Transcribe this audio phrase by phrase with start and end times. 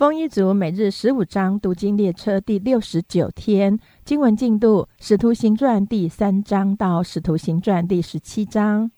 [0.00, 8.90] 丰一族每日十五章读经列车第六十九天经文进度：使徒行传第三章到使徒行传第十七章。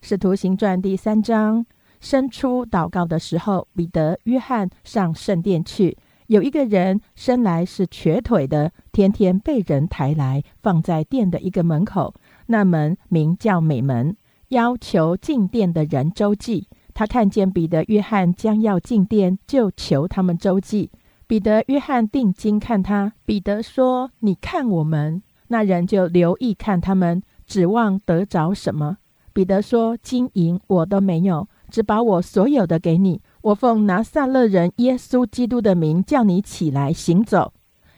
[0.00, 1.66] 使徒行传第三章，
[2.00, 5.98] 伸出祷告的时候，彼得、约翰上圣殿去。
[6.28, 12.14] 有一个人生来是瘸腿的，天天被人抬来放在殿的一个门口，
[12.46, 14.16] 那门名叫美门，
[14.48, 16.66] 要求进殿的人周济。
[16.98, 20.90] 他看见彼得、约翰将要进殿，就求他们周济。
[21.26, 23.12] 彼得、约翰定睛看他。
[23.26, 28.96] 彼得说：“你看我们。”那人就留意看他们，指望得着什么。
[29.34, 33.20] 彼得说：“金银我都没有，只把我所有的给你。
[33.42, 37.52] 我奉拿撒勒人耶稣基督的名叫你起来行走。”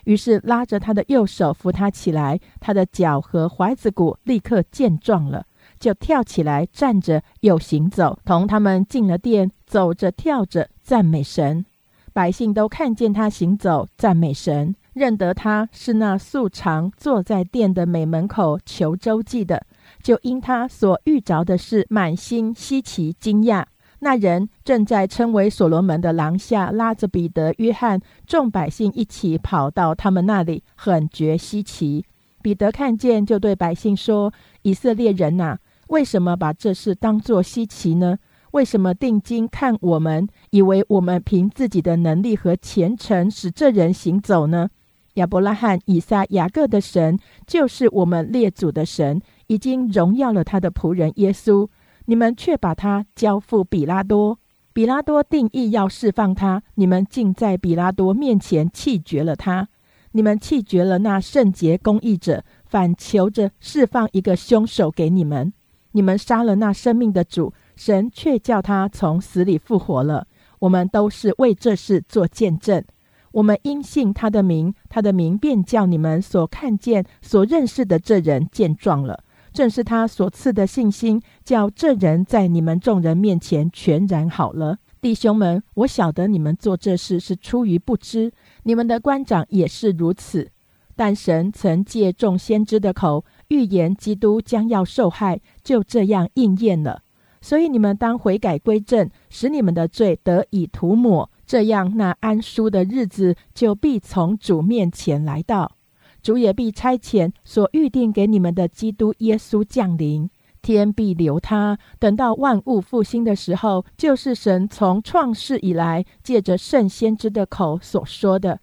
[0.07, 5.45] 于是拉着他的右手扶他起来，他的脚和踝子骨立刻健壮了。
[5.78, 11.64] 就跳起来，站着又行走，同他们进了殿，走着跳着赞美神。
[12.12, 19.65] 百姓都看见他行走，赞美神，认得他是那素常坐在殿的美门口求周济的，
[20.02, 23.65] 就因他所遇着的事满心稀奇惊讶。
[24.01, 32.04] 那人正在称为所罗门的廊下，拉着彼得、约翰，众百姓一起跑到他们那里，很觉稀奇。
[32.40, 34.32] 彼得看见，就对百姓说
[34.63, 35.59] ：“以色列人呐！”
[35.89, 38.19] 为什么把这事当作稀奇呢？
[38.53, 44.71] 为什么定睛看我们，以为我们凭自己的能力和虔诚使这人行走呢？
[45.15, 51.69] 亚伯拉罕、以撒、雅各的神，就是我们列祖的神，已经荣耀了他的仆人耶稣。
[52.07, 54.39] 你们却把他交付比拉多，
[54.73, 59.69] 比拉多定义要释放他，你们竟在比拉多面前弃绝了他。
[60.13, 65.53] 你们弃绝了那圣洁公义者，反求着释放一个凶手给你们。
[65.99, 70.28] 你们杀了那生命的主，神却叫他从死里复活了。
[70.60, 72.84] 我们都是为这事做见证。
[73.32, 79.25] 我们因信他的名，他的名便叫你们所看见、所认识的这人见状了。
[79.53, 84.78] 正是他所赐的信心，叫这人在你们众人面前全然好了。
[85.00, 88.30] 弟兄们，我晓得你们做这事是出于不知，
[88.62, 90.53] 你们的官长也是如此。
[90.94, 93.25] 但神曾借众先知的口。
[93.48, 97.03] 预言基督将要受害，就这样应验了。
[97.41, 105.72] 所以你们当悔改归正，使你们的罪得以涂抹，这样那安舒的日子就必从主面前来到。
[106.20, 110.28] 主也必差遣所预定给你们的基督耶稣降临，
[110.60, 118.60] 天必留他，等到万物复兴的时候，就是神从创世以来借着圣先知的口所说的。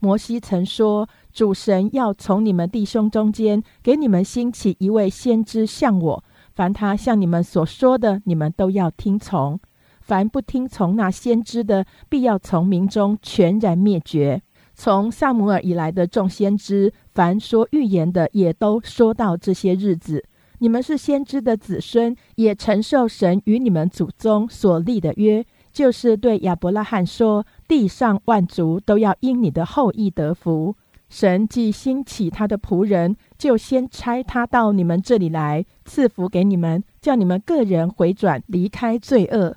[0.00, 1.08] 摩西曾说。
[1.36, 6.24] 主神要从你们弟兄中间给你们兴起一位先知像我，
[6.54, 9.58] 凡他向你们所说的，你们都要听从；
[10.00, 14.40] 凡不听从那先知的，必要从民中全然灭绝。
[14.74, 20.24] 从萨姆尔以来的众先知，凡说预言的，也都说到这些日子。
[20.60, 30.74] 你们是先知的子孙，也承受神与你们祖宗所立的约，就是对亚伯拉罕说：地上万族都要因你的后裔得福。
[31.08, 39.56] 神既兴起他的仆人，就先差他到你们这里来，赐福给你们，叫你们个人回转，离开罪恶。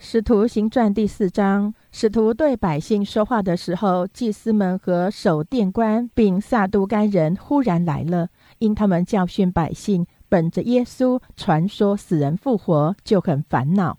[0.00, 8.28] 使徒行传第四章，使徒对百姓说话的时候，祭司们和守殿官并撒都该人忽然来了，
[8.58, 13.98] 因他们教训百姓，本着耶稣传说死人复活，就很烦恼。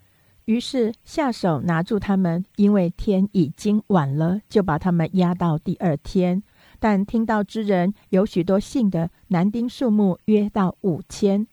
[0.50, 6.42] 于是下手拿住他们，因为天已经晚了，就把他们押到第二天。
[6.80, 11.46] 但听到之人有许多信的，男丁数目约到五千。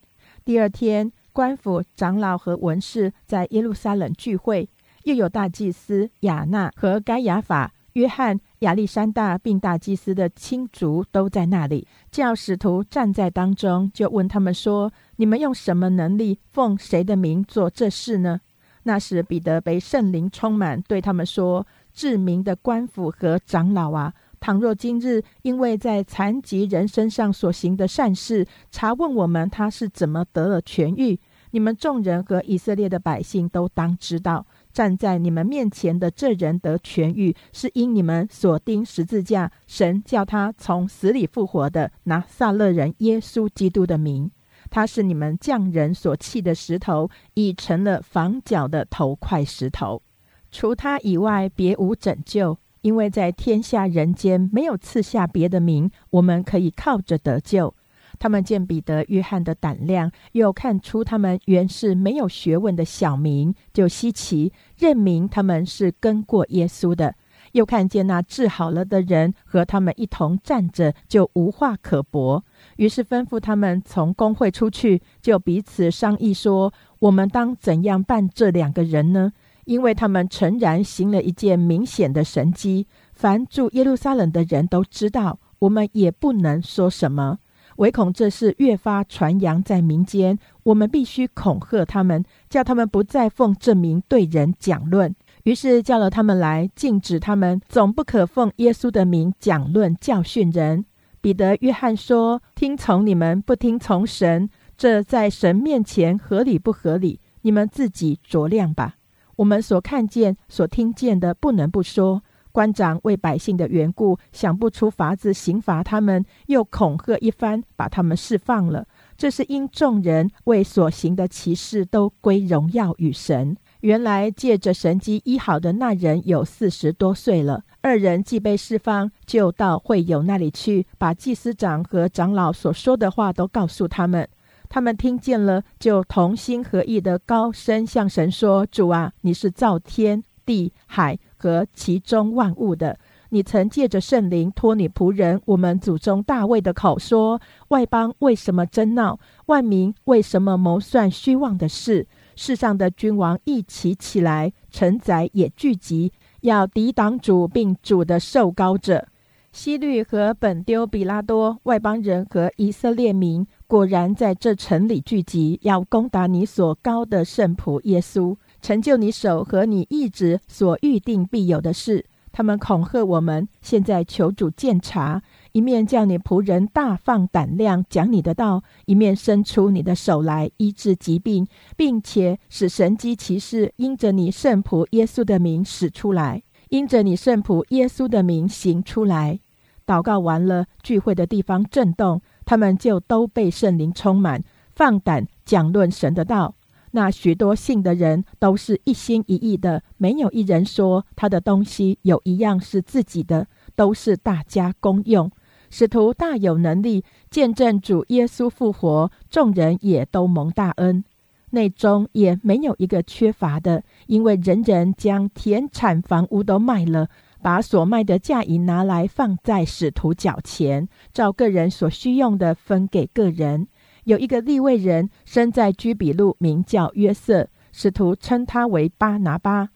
[0.46, 4.66] 第二天，官府长老和文士在耶路撒冷聚会，
[5.04, 11.86] 又有大祭司亚纳和该亚法、约翰、亚历山大并大祭司的亲族都在那里。
[12.10, 18.40] 叫使徒站在当中，就问他们说：“你们用什么能力，奉谁的名做这事呢？”
[18.86, 31.18] 那时，彼得被圣灵充满，对他们说：“至明的官府和长老啊，倘若今日因为在残疾人身上所行的善事，查问我们他是怎么得了痊愈，
[31.50, 44.30] 你们众人和以色列的百姓都当知道，站在你们面前的这人得痊愈，是因你们所钉十字架，神叫他从死里复活的拿撒勒人耶稣基督的名。”
[44.76, 50.02] 他是你们匠人所弃的石头，已成了房角的头块石头。
[50.50, 57.74] 除他以外，别无拯救，因为在天下人间没有赐下别的名，我们可以靠着得救。
[58.18, 67.14] 他们见彼得、约翰的胆量，又看出他们原是没有学问的小民，就稀奇，认明他们是跟过耶稣的，
[67.52, 72.44] 又看见那治好了的人和他们一同站着，就无话可驳。
[72.76, 79.32] 于是吩咐他们从工会出去，就彼此商议说：“我们当怎样办这两个人呢？
[79.64, 87.38] 因为他们诚然行了一件明显的神迹，凡住耶路撒冷的人都知道，我们也不能说什么。
[87.76, 95.14] 唯恐这事越发传扬在民间，我们必须恐吓他们，叫他们不再奉证明对人讲论。”
[95.44, 100.84] 于是叫了他们来，禁止他们总不可奉耶稣的名讲论教训人。
[101.26, 107.18] 彼得、约翰说：“听从你们，不听从神，这在神面前合理不合理？
[107.42, 108.94] 你们自己酌量吧。
[109.34, 112.22] 我们所看见、所听见的，不能不说。
[112.52, 118.86] 官长为百姓的缘故，想不出法子刑罚他们，又恐吓一番，把他们释放了。
[119.16, 123.56] 这是因众人为所行的奇事，都归荣耀与神。”
[123.86, 127.62] 原来借着神机医好的那人有四十多岁了。
[127.82, 134.28] 二人既被释放，就到会友那里去，把祭司长和长老所说的话都告诉他们。
[134.68, 142.98] 他们听见了，就同心合意的高声向神说：“主啊，你是造天地海和其中万物的。
[143.28, 149.20] 你曾借着圣灵托你仆人我们祖宗大卫的口说：外邦为什么争闹？
[149.46, 156.12] 万民为什么谋算虚妄的事？”世上的君王一起起来，臣宰也聚集，
[156.42, 159.08] 要抵挡主，并主的受高者。
[159.52, 172.04] 西律和本丢比拉多外邦人和以色列民，果然在这城里聚集，要攻打你所高的圣仆耶稣，成就你手和你意志所预定必有的事。
[172.32, 175.22] 他们恐吓我们，现在求主鉴察。
[175.56, 181.46] 一面叫你仆人大放胆量讲你的道，一面伸出你的手来医治疾病，
[181.78, 189.40] 并且使神机骑士因着你圣仆耶稣的名使出来，因着你圣仆耶稣的名行出来。
[189.86, 194.44] 祷告完了，聚会的地方震动，他们就都被圣灵充满，
[194.74, 196.54] 放胆讲论神的道。
[196.90, 205.30] 那许多信的人都是一心一意的，没有一人说他的东西有一样是自己的，都是大家公用。
[205.70, 211.04] 使徒大有能力见证主耶稣复活，众人也都蒙大恩，
[211.50, 217.08] 内中也没有一个缺乏的，因为人人将田产房屋都卖了，
[217.42, 223.68] 把所卖的价银拿来放在使徒脚前，照个人所需用的分给个人。
[224.04, 229.70] 有一个立位人生在居比路，名叫约瑟，使徒称他为巴拿巴。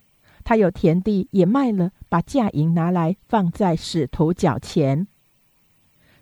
[0.44, 5.06] 他有田地也卖了，把价银拿来放在使徒脚前。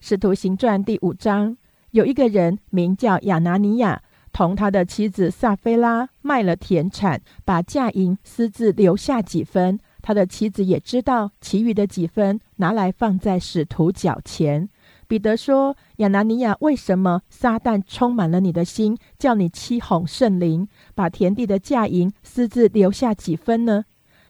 [0.01, 1.57] 使徒行传第五章，
[1.91, 4.01] 有一个人名叫亚拿尼亚，
[4.33, 9.79] 同他的妻子撒菲拉卖了田产，把价银私自留下几分。
[10.01, 14.69] 他的妻子也知道，其余的几分拿来放在使徒脚前。
[15.09, 23.85] 彼得说：“亚拿尼亚，为什么撒旦充满了你的心，叫你欺哄圣灵，把田地的价银私自留下几分呢？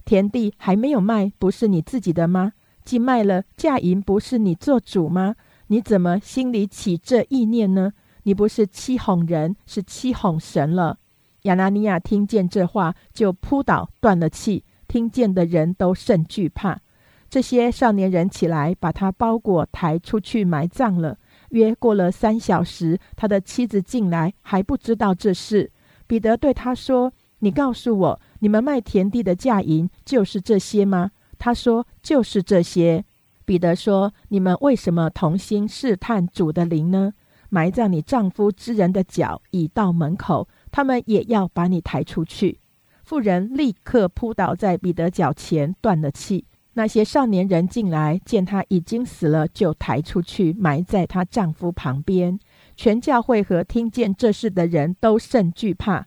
[0.05, 2.53] 田地还没有卖，不是你自己的吗？
[2.85, 5.37] 既卖了，价银不是你做主吗？”
[5.69, 7.93] 你怎么心里起这意念呢？
[8.25, 10.99] 你不是欺哄人，是欺哄神了。
[11.43, 14.65] 亚拿尼亚听见这话，就扑倒，断了气。
[14.87, 16.81] 听见的人都甚惧怕。
[17.29, 21.19] 这些少年人起来，把他包裹抬出去埋葬了。
[21.50, 25.71] 约过了三小时，他的妻子进来，还不知道这事。
[26.07, 33.04] 彼得对他说：“你告诉我，你们卖田地的价银就是这些吗？”他说：“就是这些。”
[33.49, 37.14] 彼得说：“你们为什么同心试探主的灵呢？
[37.49, 42.61] 埋葬你丈夫之人的脚已到门口，他们也要把你抬出去。”
[43.02, 46.45] 妇人立刻扑倒在彼得脚前，断了气。
[46.75, 52.38] 那些少年人进来，见他已经死了，就抬出去埋在她丈夫旁边。
[52.76, 56.07] 全教会和听见这事的人都甚惧怕。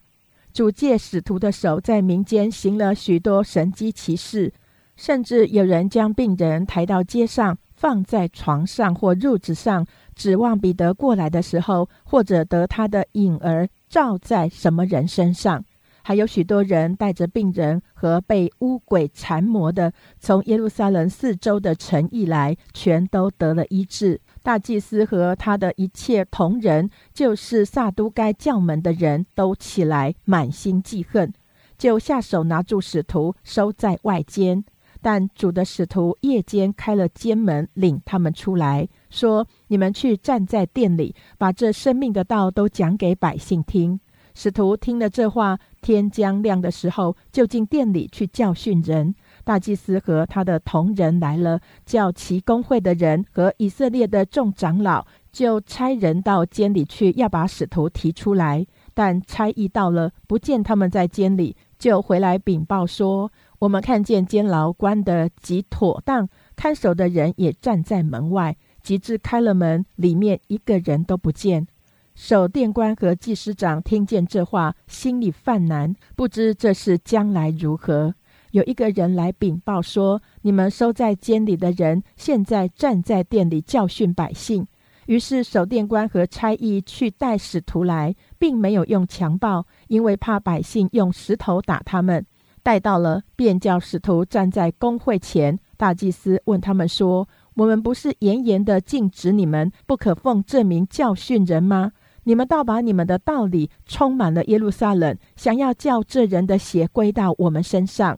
[0.53, 4.53] 主借使徒的手，在民间行了许多神机奇事。
[5.01, 15.65] 甚至有人将病人抬到街上，放在床上或褥子上，指望彼得过来的时候，或者得他的影儿照在什么人身上。
[16.03, 24.21] 还有许多人带着病人和被巫鬼缠磨的，从耶路撒冷四周的城邑来，全都得了医治。
[24.43, 31.33] 大祭司和他的一切同人，就是撒都该教门的人都起来，满心记恨，
[31.75, 34.63] 就下手拿住使徒，收在外间。
[35.01, 43.99] 但主的使徒夜间开了监门，领他们出来，说：“你们去站在店里，把这生命的道都讲给百姓听。”
[44.33, 49.13] 使徒听了这话，天将亮的时候，就进店里去教训人。
[49.43, 58.65] 大祭司和他的同人来了，叫其工会的人和以色列的众长老，就差人到监里去，要把使徒提出来。
[58.93, 63.29] 但差役到了，不见他们在监里，就回来禀报说
[63.61, 68.57] ：“我们看见监牢关得极妥当，看守的人也站在门外。
[68.81, 71.67] 及至开了门，里面一个人都不见。”
[72.15, 78.15] 守殿官和祭司长听见这话，心里犯难，不知这事将来如何。
[78.49, 84.65] 有一个人来禀报说：“你们收在监里的人，现在站在殿里教训百姓。”
[85.05, 92.25] 于是守殿官和差役去带使徒来，并没有用强暴，因为怕百姓用石头打他们。
[92.63, 95.59] 带到了，便叫使徒站在公会前。
[95.77, 108.15] 大祭司问他们说：“我们不是严严的禁止你们不可奉这名教训人吗？”你们倒把你们的道理充满了耶路撒冷，想要叫这人的血归到我们身上。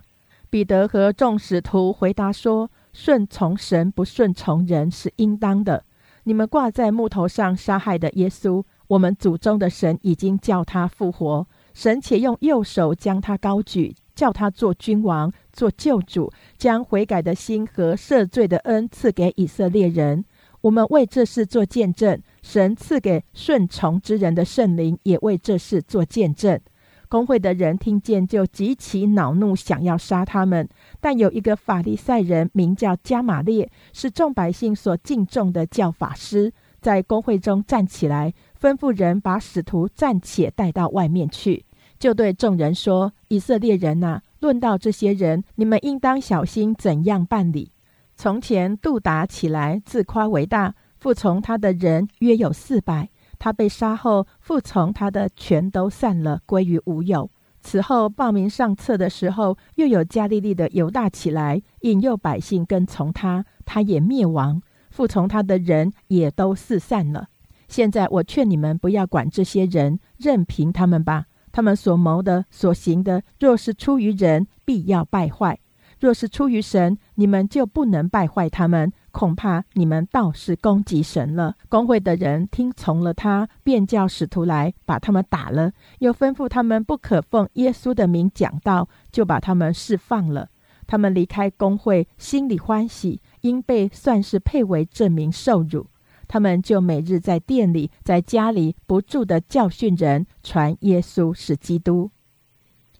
[0.49, 5.85] 彼得和众使徒回答说：“顺从神，不顺从人是应当的。
[6.25, 11.47] 你们挂在木头上杀害的耶稣，我们祖宗的神已经叫他复活。
[11.73, 20.25] 神且用右手将他高举，叫他做君王、做救主，将悔改的心和赦罪的恩赐给以色列人。
[20.61, 26.59] 我们为这事做见证。”神赐给顺从之人的圣灵也为这事做见证。
[27.07, 30.67] 公会的人听见就极其恼怒，想要杀他们。
[30.99, 36.51] 但有一个法利赛人名叫加玛列，是众百姓所敬重的教法师，
[36.81, 41.63] 在公会中站起来，吩咐人把使徒暂且带到外面去，
[42.03, 47.71] 就对众人说：“以色列人呐，论到这些人，你们应当小心怎样办理。
[48.17, 57.31] 从前杜达起来，自夸为大。”服从他的人约有四百，他被杀后，服从他的全都散了，归于无有。
[57.61, 64.61] 此后报名上册的时候，又有加利利的犹大起来，引诱百姓跟从他，他也灭亡。
[64.89, 67.29] 服从他的人也都四散了。
[67.69, 71.27] 现在我劝你们不要管这些人，任凭他们吧。
[71.53, 75.55] 他们所谋的、所行的，若是出于人，必要败坏；
[75.99, 78.91] 若是出于神，你们就不能败坏他们。
[79.11, 81.55] 恐怕你们倒是攻击神了。
[81.69, 90.49] 工会的人听从了他，便叫使徒来把他们打了，又吩咐他们不可奉耶稣的名讲道，就把他们释放了。
[90.87, 95.85] 他们离开工会，心里欢喜，因被算是配为证明受辱。
[96.27, 102.11] 他们就每日在店里、在家里不住的教训人，传耶稣是基督。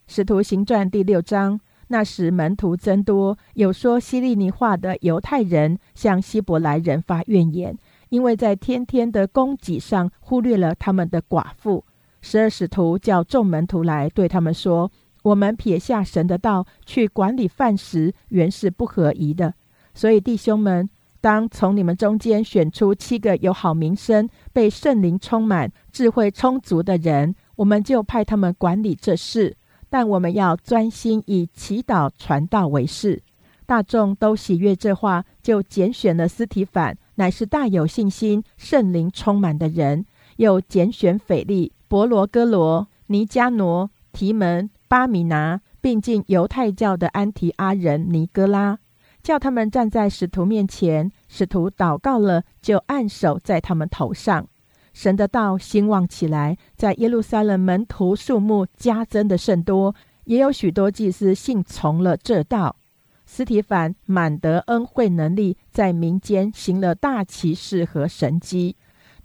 [0.08, 1.60] 使徒行传第六章。
[1.88, 7.78] 那时门徒增多，有说希利尼话的犹太人向希伯来人发怨言，
[8.10, 11.86] 因为在天天的供给上忽略了他们的寡妇。
[12.22, 19.54] 十二使徒叫众门徒来，对他们说：“我们撇下神的道去管理饭食，原是不合宜的。
[19.94, 20.90] 所以弟兄们，
[21.24, 29.56] 当从你们中间选出七个有好名声、被圣灵充满、智慧充足的人，我们就派他们管理这事。”
[29.90, 33.24] 但我们要专心以祈祷传道为事。
[33.66, 40.04] 大众都喜悦这话，就拣选了斯提凡，乃是大有信心、圣灵充满的人；
[40.36, 48.80] 又拣选腓力、伯罗哥罗、尼加挪、提门、巴米拿，并进犹太教的安提阿人尼哥拉，
[49.24, 51.12] 叫他们站在使徒面前。
[51.28, 54.48] 使徒祷告了，就按手在他们头上。
[54.94, 62.76] 神的道兴旺起来，在耶路撒冷门徒数目加增的甚多，也有许多祭司信从了这道。
[63.26, 68.76] 斯提凡满得恩惠能力，在民间行了大奇事和神迹。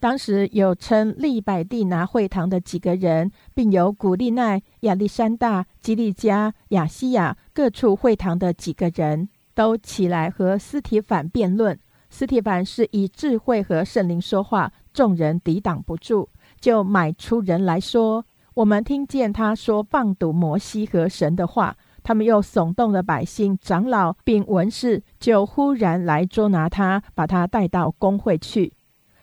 [0.01, 9.29] 当时有称利百地拿会堂的几个人，并有古利奈、亚历山大、基利加、亚西亚各处会堂的几个人
[9.59, 11.77] 都起来和斯提凡辩论。
[12.11, 14.73] 斯提凡是以智慧和圣灵说话。
[14.93, 16.29] 众人抵挡不住，
[16.61, 18.25] 就买出人来说
[18.55, 28.73] ：“我们听见他说放毒摩西和神的话。”他们又耸动了百姓、长老并文士，就忽然来捉拿他，把他带到公会去，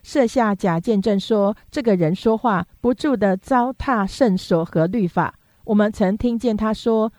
[0.04, 5.36] 设下假见证说：“这个人说话不住的糟蹋圣所和律法。
[5.64, 7.12] 我们曾听见他说，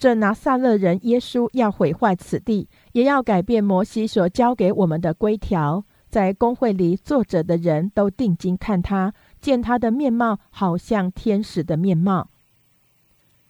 [0.00, 12.30] 这拿撒勒人耶稣要毁坏此地，也要改变摩西所交给我们的规条。”在公会里坐着的人都定睛看他，见他的面貌好像天使的面貌。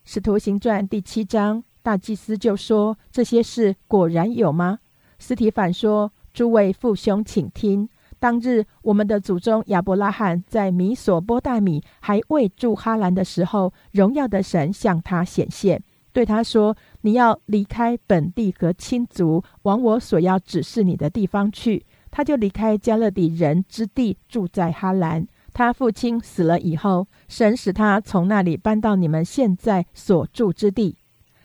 [0.05, 4.81] 使徒行传第七章，大祭司就说：“这些事果然有吗？”
[5.21, 7.89] 斯提反说：“诸位父兄，请听。
[8.19, 25.27] 当日我们的祖宗亚伯拉罕在米索波大米还未住哈兰的时候，荣耀的神向他显现，对他说：“你要离开本地和亲族，往我所要指示你的地方去。”他就离开加勒底人之地，住在哈兰。
[25.53, 30.97] 他父亲死了以后，神使他从那里搬到你们现在所住之地。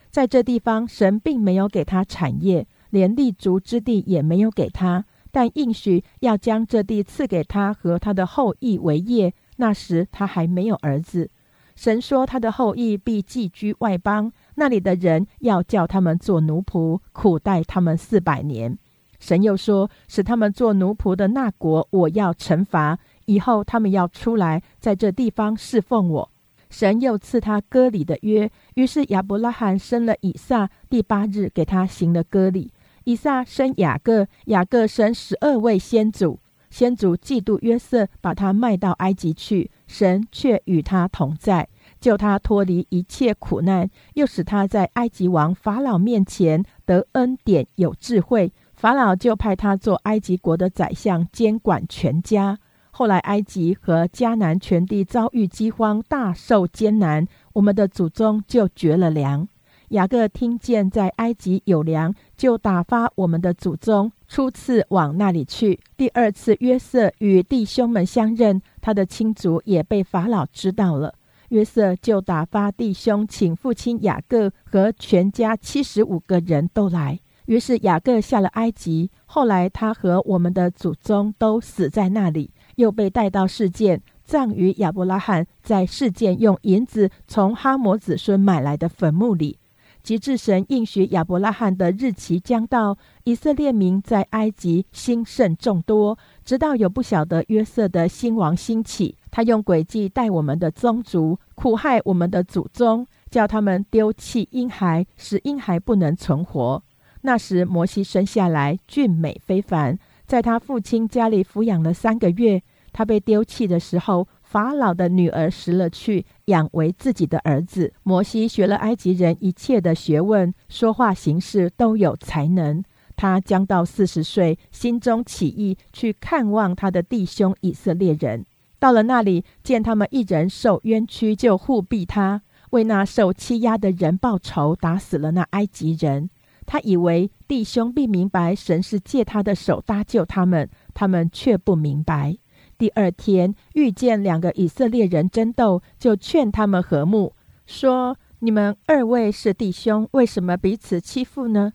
[0.10, 9.34] 在这地方，神并没有给他产业，连立足之地也没有给他，但应许要将这地赐给他和他的后裔为业。
[9.57, 11.29] 那时他还没有儿子。
[11.75, 18.77] 神说，他的后裔必寄居外邦，那里的人要叫他们做奴仆，苦待他们四百年。
[19.19, 23.00] 神又说，使他们做奴仆的那国，我要惩罚。
[23.25, 26.31] 以后他们要出来，在这地方侍奉我。
[26.69, 30.69] 神又赐他割礼的约，于是亚伯拉罕生了以撒。
[30.89, 32.71] 第八日给他行了割礼。
[33.05, 36.39] 以撒生雅各，雅各生十二位先祖。
[36.69, 39.71] 先祖嫉妒约瑟，把他卖到埃及去。
[39.88, 41.67] 神却与他同在，
[42.05, 48.53] 救他脱离一切苦难，又使他在埃及王法老面前得恩典，有智慧。
[48.75, 52.59] 法老就派他做埃及国的宰相，监管全家。
[52.91, 59.47] 后来，埃及和迦南全地遭遇饥荒，大受艰难，我们的祖宗就绝了粮。
[59.89, 65.79] 雅各听见在埃及有粮，就打发我们的祖宗初次往那里去。
[65.97, 71.15] 第二次，约瑟与弟兄们相认，他的亲族也被法老知道了。
[71.49, 77.19] 约瑟就打发弟兄，请父亲雅各和全家七十五个人都来。
[77.45, 79.11] 于是雅各下了埃及。
[79.25, 82.51] 后来，他和我们的祖宗都死在那里。
[82.75, 89.59] 又被带到世件，葬于亚伯拉罕在世件用银子从哈摩子孙买来的坟墓里。
[90.03, 106.82] 及至神应许亚伯拉罕的日期将到，以色列民在埃及兴盛众多，直到有不晓得约瑟的兴王兴起，他用诡计待我们的宗族，苦害我们的祖宗，叫他们丢弃婴孩，使婴孩不能存活。
[107.20, 110.00] 那时摩西生下来俊美非凡。
[110.25, 117.91] 在他父亲家里抚养了三个月，他被丢弃的时候，法老的女儿拾了去，养为自己的儿子。
[118.04, 122.82] 摩西学了埃及人一切的学问，说话行事都有才能。
[123.17, 128.45] 他将到四十岁，心中起意去看望他的弟兄以色列人。
[128.79, 136.29] 到了那里，见他们一人受冤屈，就护庇他，为那受欺压的人报仇，打死了那埃及人。
[136.65, 142.38] 他以为弟兄必明白神是借他的手搭救他们，他们却不明白。
[142.77, 147.33] 第二天遇见两个以色列人争斗，就劝他们和睦，
[147.65, 151.73] 说：“你们二位是弟兄，为什么彼此欺负呢？”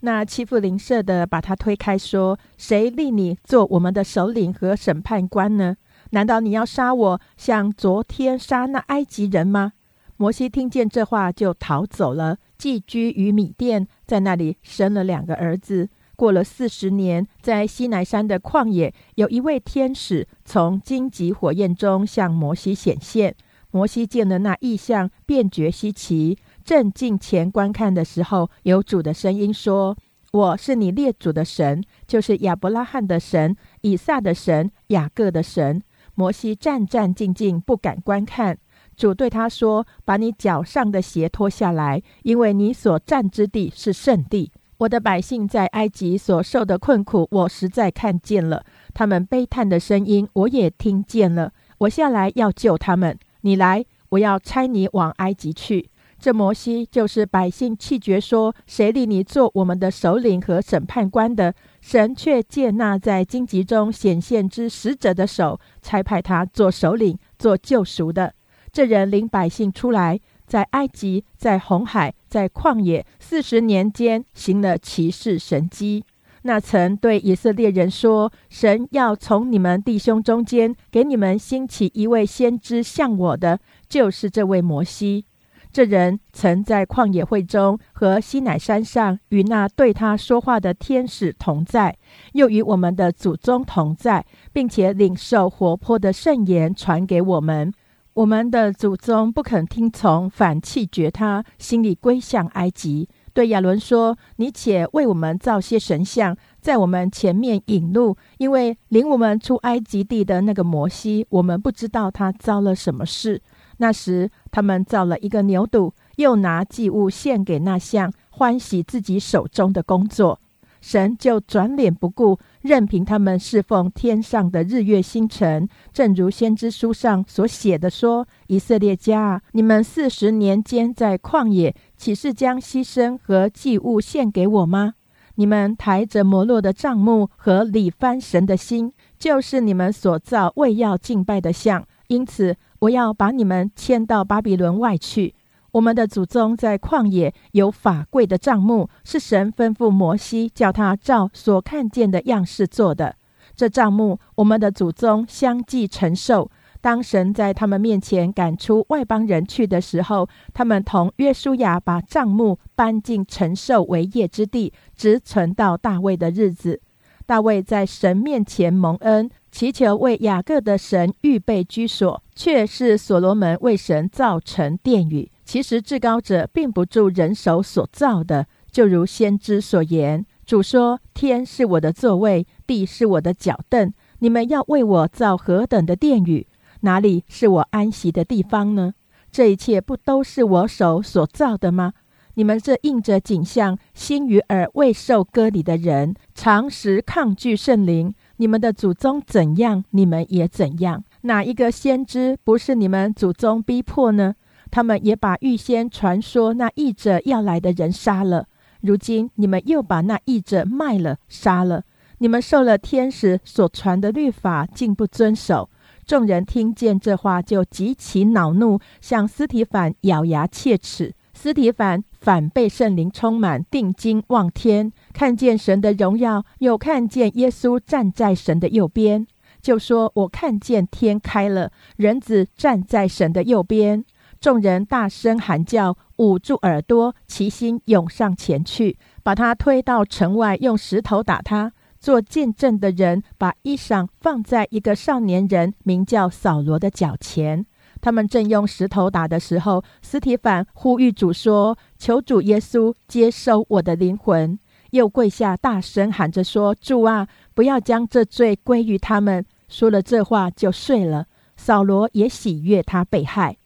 [0.00, 5.76] 那欺负邻舍的把他推开，说：“谁立你做我们的首领和审判官呢？
[6.14, 9.72] 难道你要杀我，像昨天杀那埃及人吗？”
[10.16, 12.38] 摩西听见这话，就逃走了。
[12.56, 15.90] 寄居于米店，在那里生了两个儿子。
[16.14, 23.34] 过了四十年，在西乃山的旷野，有一位天使从荆棘火焰中向摩西显现。
[23.72, 26.38] 摩西见了那异象，便觉稀奇。
[26.64, 29.96] 正近前观看的时候，有主的声音说
[30.30, 35.82] ：“我是你列祖的神，就是亚伯拉罕的神、以撒的神、雅各的神。”
[36.14, 38.58] 摩西战战兢兢，不敢观看。
[38.96, 44.52] 主对他说：“把你脚上的鞋脱下来，因为你所站之地是圣地。
[44.78, 51.52] 我的百姓在埃及所受的困苦，我实在看见了；他们悲叹的声音，我也听见了。
[51.78, 53.18] 我下来要救他们。
[53.40, 55.90] 你来，我要差你往埃及去。
[56.18, 61.54] 这摩西就是百姓气绝说：谁立你做我们的首领和审判官的？
[61.86, 68.34] 神却借那在荆棘中显现之使者的手，差派他做首领，做救赎的。”
[68.72, 76.06] 这人领百姓出来，在埃及，在红海，在旷野四十年间行了奇事神迹。
[76.44, 85.26] 那曾对以色列人说：“神要从你们弟兄中间给你们兴起一位先知，像我的，就是这位摩西。”
[85.74, 91.96] 这人曾在旷野会中和西乃山上与那对他说话的天使同在，
[92.34, 97.74] 又与我们的祖宗同在，并且领受活泼的圣言传给我们。
[98.12, 103.08] 我们的祖宗不肯听从，反弃绝他，心里归向埃及。
[103.32, 113.42] 对亚伦说：“你且为我们造些神像，在我们前面引路，因为领我们出埃及地的那个摩西，我们不知道他遭了什么事。”
[113.84, 120.40] 那时，他们造了一个牛犊，又拿祭物献给那像，欢喜自己手中的工作。
[120.80, 125.68] 神就转脸不顾，任凭他们侍奉天上的日月星辰。
[125.92, 134.94] 正如先知书上所写的说：“以色列家，你们四十年间在旷野，岂是将牺牲和祭物献给我吗？
[135.34, 141.84] 你们抬着摩洛的帐幕和李番神的心，就是你们所造为要敬拜的像。
[142.08, 145.34] 因此，我要把你们迁到巴比伦外去。”
[145.72, 153.16] 我们的祖宗在旷野有法柜的帐幕，是神吩咐摩西叫他照所看见的样式做的。
[153.56, 156.48] 这帐幕，我们的祖宗相继承受。
[156.80, 166.82] 当神在他们面前赶出外邦人去的时候，他们同约书亚把帐幕搬进承受为业之地，直存到大卫的日子。
[167.26, 175.30] 大卫在神面前蒙恩，祈求为雅各的神预备居所，却是所罗门为神造成殿宇。
[175.44, 183.92] 其实至高者并不住人手所造的，就如先知所言：“主说，天是我的座位，地是我的脚凳。
[184.18, 186.46] 你们要为我造何等的殿宇？
[186.80, 188.94] 哪里是我安息的地方呢？
[189.30, 191.94] 这一切不都是我手所造的吗？
[192.34, 198.14] 你们这应着景象、心与耳未受割礼的人，常时抗拒圣灵。
[198.36, 201.04] 你们的祖宗怎样，你们也怎样。
[201.22, 204.34] 哪一个先知不是你们祖宗逼迫呢？”
[204.70, 208.48] 他们也把预先传说那译者要来的人杀了。
[208.80, 211.84] 如今你们又把那译者卖了、杀了。
[212.18, 215.70] 你们受了天使所传的律法，竟不遵守。
[216.04, 221.14] 众人听见这话，就极其恼怒，向斯提凡咬牙切齿。
[221.44, 229.26] 斯提凡反被圣灵充满，定睛望天，看见神的荣耀，又看见耶稣站在神的右边，
[229.60, 234.06] 就说：“我看见天开了，人子站在神的右边。”
[234.40, 241.74] 众人大声喊叫，捂住耳朵，齐心涌上前去，把他推到城外，用石头打他。
[242.00, 247.66] 做见证的人把衣裳放在一个少年人名叫扫罗的脚前。
[248.04, 254.58] 他们正用石头打的时候，斯提凡呼吁主说：“求主耶稣接收我的灵魂。”
[254.92, 261.28] 又跪下，大声喊着说：“主啊，不要将这罪归于他们。”说了这话就睡了。
[261.56, 263.56] 扫罗也喜悦他被害。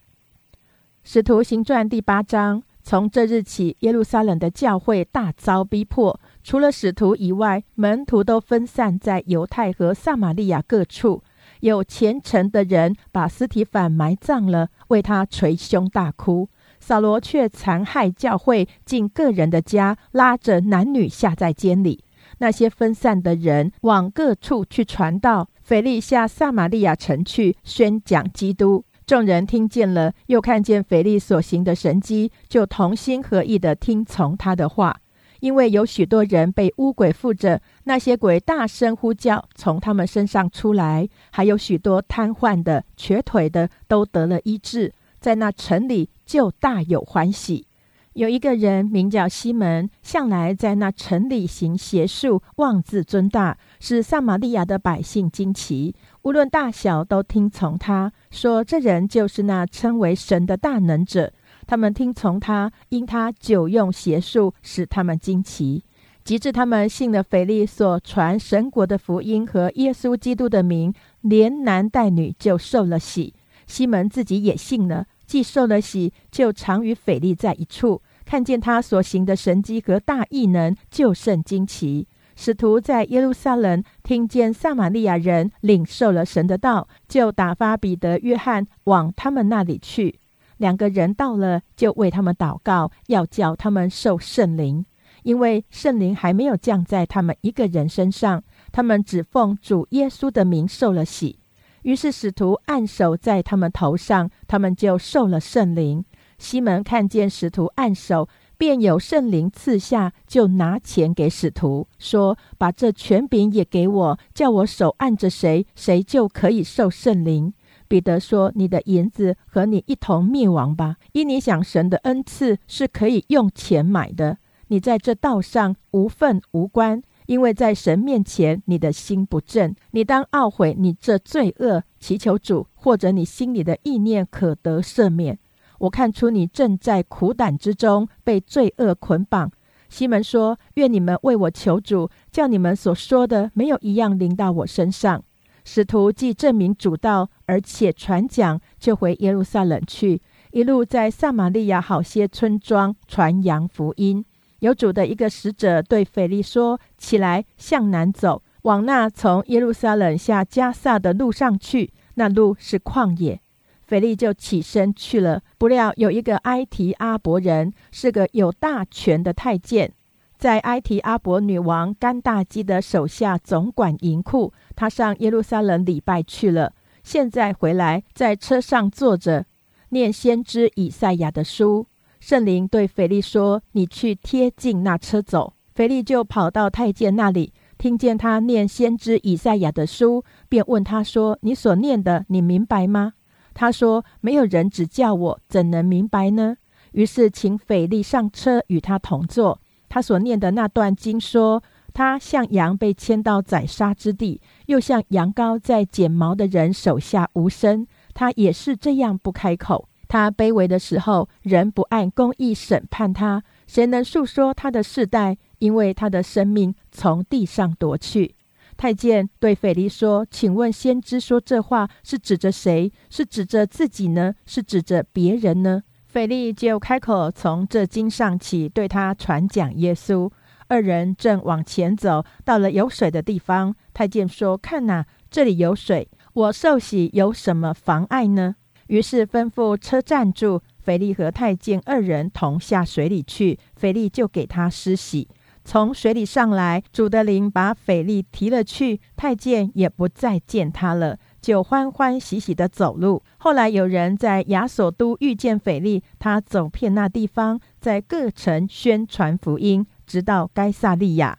[1.03, 6.21] 使徒行传第八章，从这日起，耶路撒冷的教会大遭逼迫。
[6.45, 11.25] 除了使徒以外，门徒都分散在犹太和撒玛利亚各处。
[11.61, 16.49] 有虔诚的人把斯提凡埋葬了，为他捶胸大哭。
[16.81, 22.05] 扫罗却残害教会，进个人的家，拉着男女下在监里。
[22.39, 25.49] 那些分散的人往各处去传道。
[25.63, 28.85] 腓力下撒玛利亚城去，宣讲基督。
[29.07, 35.01] 众人听见了，又看见腓力所行的神迹，就同心合意的听从他的话。
[35.41, 44.93] 因为有许多人被巫鬼附着，那些鬼大声呼叫，从他们身上出来；还有许多瘫痪的、瘸腿的，都得了医治。
[45.21, 47.67] 在那城里就大有欢喜。
[48.15, 55.95] 有一个人名叫西门，向来在那城里行邪术，妄自尊大，使撒玛利亚的百姓惊奇。
[56.23, 61.33] 无论大小，都听从他，说这人就是那称为神的大能者。
[61.69, 65.85] 他们听从他，因他久用邪术，使他们惊奇。
[66.25, 73.35] 及至他们信了腓力所传神国的福音和耶稣基督的名，连男带女就受了洗。
[73.67, 82.09] 西门自己也信了，既受了洗，就常与腓力在一处，看见他所行的神迹和大异能，就甚惊奇。
[82.35, 90.19] 使徒在耶路撒冷听见撒玛利亚人领受了神的道，就打发彼得、约翰往他们那里去。
[90.59, 94.85] 两个人到了，就为他们祷告，要叫他们受圣灵，
[95.23, 98.45] 因为圣灵还没有降在他们一个人身上。
[98.71, 101.39] 他们只奉主耶稣的名受了洗。
[101.83, 106.05] 于是使徒按手在他们头上，他们就受了圣灵。
[106.37, 108.29] 西门看见使徒按手。
[108.59, 117.55] 便有圣灵赐下，就拿钱给使徒，说：“把这权柄也给我，叫我手按着谁，谁就可以受圣灵。”
[117.89, 124.39] 彼得说：“你的银子和你一同灭亡吧，因你想神的恩赐是可以用钱买的。
[124.69, 129.75] 你在这道上无份无关，因为在神面前你的心不正。
[129.93, 135.39] 你当懊悔你这罪恶，祈求主，或者你心里的意念可得赦免。”
[135.79, 139.51] 我看出你正在苦胆之中，被罪恶捆绑。
[139.89, 145.23] 西门说：“愿你们为我求主，叫你们所说的没有一样临到我身上。”
[145.71, 154.25] 使徒既证明主道，而且传讲，就回耶路撒冷去，一路在撒玛利亚好些村庄传扬福音。
[154.61, 161.93] 有主的一个使者对腓力说：“起来，向南走，往那从耶路撒冷下加萨的路上去。
[162.15, 163.39] 那路是旷野。”
[163.87, 165.43] 腓力就起身去了。
[165.59, 169.93] 不料有一个埃提阿伯人，是个有大权的太监，
[170.39, 174.53] 在埃提阿伯女王甘大基的手下总管银库。
[174.79, 179.45] 他上耶路撒冷礼拜去了，现在回来，在车上坐着，
[179.89, 181.89] 念先知以赛亚的书。
[182.21, 193.15] 圣灵对腓力说：“你去贴近那车走。”腓力就跑到太监那里，听见他念先知以赛亚的书，便问他说：“你所念的，你明白吗？”
[193.55, 196.57] 他说：“没有人指教我，怎能明白呢？”
[196.93, 199.61] 于是请腓力上车与他同坐。
[199.89, 201.63] 他所念的那段经说
[201.99, 207.85] ：“他像羊被牵到宰杀之地，又像羊羔在剪毛的人手下无声。
[208.15, 215.39] 他也是这样不开口。”他卑微的时候，人不按公义审判他，谁能诉说他的世代？
[215.59, 218.37] 因为他的生命从地上夺去。
[218.77, 222.93] 太监对腓力说：“请问先知说这话是指着谁？
[223.11, 224.37] 是指着自己呢？
[224.47, 230.31] 是指着别人呢？”腓力就开口从这经上起，对他传讲耶稣。
[230.69, 233.75] 二人正往前走，到了有水的地方。
[233.93, 238.55] 太监说：“看呐，这里有水，我受洗有什么妨碍呢？”
[238.89, 245.29] 于是吩咐车站住，腓力和太监二人同下水里去，腓力就给他施洗。
[245.65, 253.23] 从水里上来，主的灵把腓力提了去，太监也不再见他了，就欢欢喜喜的走路。
[253.37, 261.39] 后来有人在亚索都遇见腓力，他走遍那地方，在各城宣传福音，直到该萨利亚。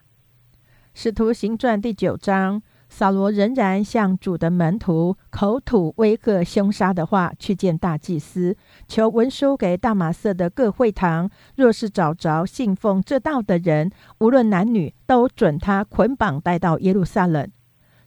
[0.94, 2.62] 使徒行传第九章。
[2.92, 17.48] 扫罗仍然向主的门徒口吐威吓、凶杀的话，去见大祭司，求文书给大马色的各会堂，若是找着信奉这道的人，无论男女，都准他捆绑带到耶路撒冷。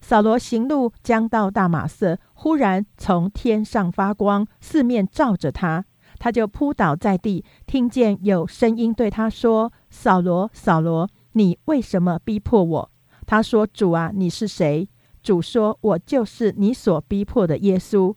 [0.01, 5.85] 扫罗行路将到大马色，忽然从天上发光，四面照着他，
[6.23, 12.91] 他就扑倒在地，听见有声音对他说：“扫罗，扫罗，你为什么逼迫我？”
[13.27, 14.89] 他说：“主啊，你是谁？”
[15.21, 18.15] 主说：“我就是你所逼迫的耶稣。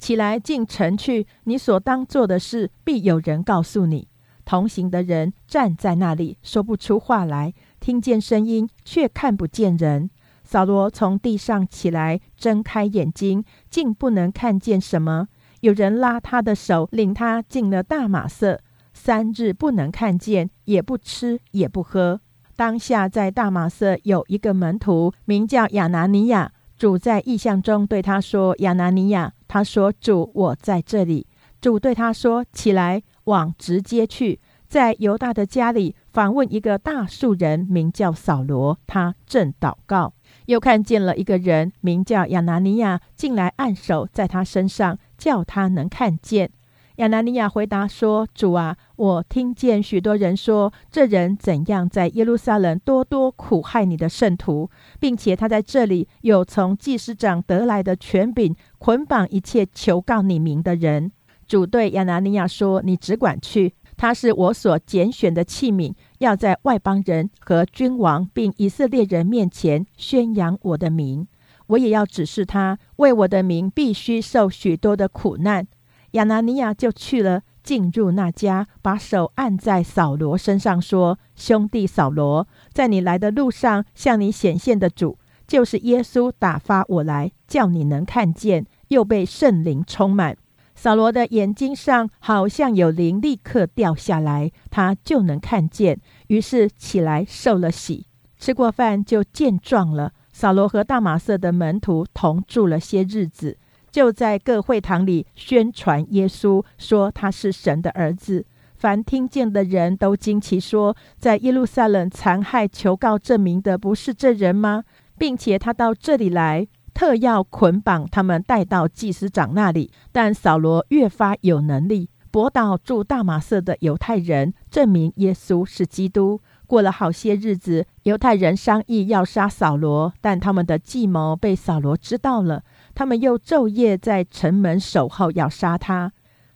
[0.00, 4.08] 起来进城去，你所当做的事，必有人告诉你。”
[4.44, 10.10] 同行的人站在那里，说不出话来，听见声音，却看不见人。
[10.42, 15.28] 扫罗从地上起来，睁开眼睛，竟不能看见什么。
[15.64, 18.60] 有人拉他的手，领他进了大马色，
[18.92, 22.20] 三日不能看见，也不吃，也不喝。
[22.54, 26.52] 当下在大马色有一个门徒，名叫亚拿尼亚。
[26.76, 31.26] 主在异象中对他说：“亚拿尼亚。”他说：“主，我在这里。”
[31.62, 38.78] 主对他说：“起来，往直接去，在犹大的家里访问一个大树人，名叫扫罗。
[38.86, 40.13] 他正祷告，
[40.46, 46.50] 又看见了一个人，名叫亚拿尼亚，进来按手在他身上，叫他能看见。”
[46.98, 61.10] 亚拿尼亚回答说：“主啊，我听见许多人说，这人怎样在耶路撒冷多多苦害你的圣徒，并且他在这里有从祭司长得来的权柄，捆绑一切求告你名的人。”
[61.48, 65.92] 主对亚拿尼亚说：“你只管去，他是我所拣选的器皿，
[66.24, 71.28] 要在外邦人和君王并以色列人面前宣扬我的名。
[71.68, 75.66] 我也要指示他，为我的名必须受许多的苦难。”
[76.12, 90.36] 亚拿尼亚就去了，进入那家，把手按在扫罗身上，说：“兄弟扫罗，在你来的路上，向你显现的主，就是耶稣，打发我来，叫你能看见，又被圣灵充满。
[90.76, 96.00] 扫罗的眼睛上好像有灵，立刻掉下来，他就能看见。
[96.28, 98.06] 于是起来受了洗，
[98.38, 100.12] 吃过饭就健壮了。
[100.32, 103.56] 扫罗和大马色的门徒同住了些日子。”
[103.92, 108.44] 就在各会堂里宣传耶稣，说他是神的儿子。
[108.74, 114.82] 凡听见的人都惊奇说：“在耶路撒冷残害求告证明的，不是这人吗？”
[115.16, 119.92] 并且他到这里来，特要捆绑他们带到祭司长那里。
[120.10, 126.40] 但扫罗越发有能力，博导驻大马色的犹太人，证明耶稣是基督。
[126.66, 132.64] 过了好些日子，犹太人商议要杀扫罗，但他们的计谋被扫罗知道了。
[132.92, 136.10] 他们又昼夜在城门守候，要杀他。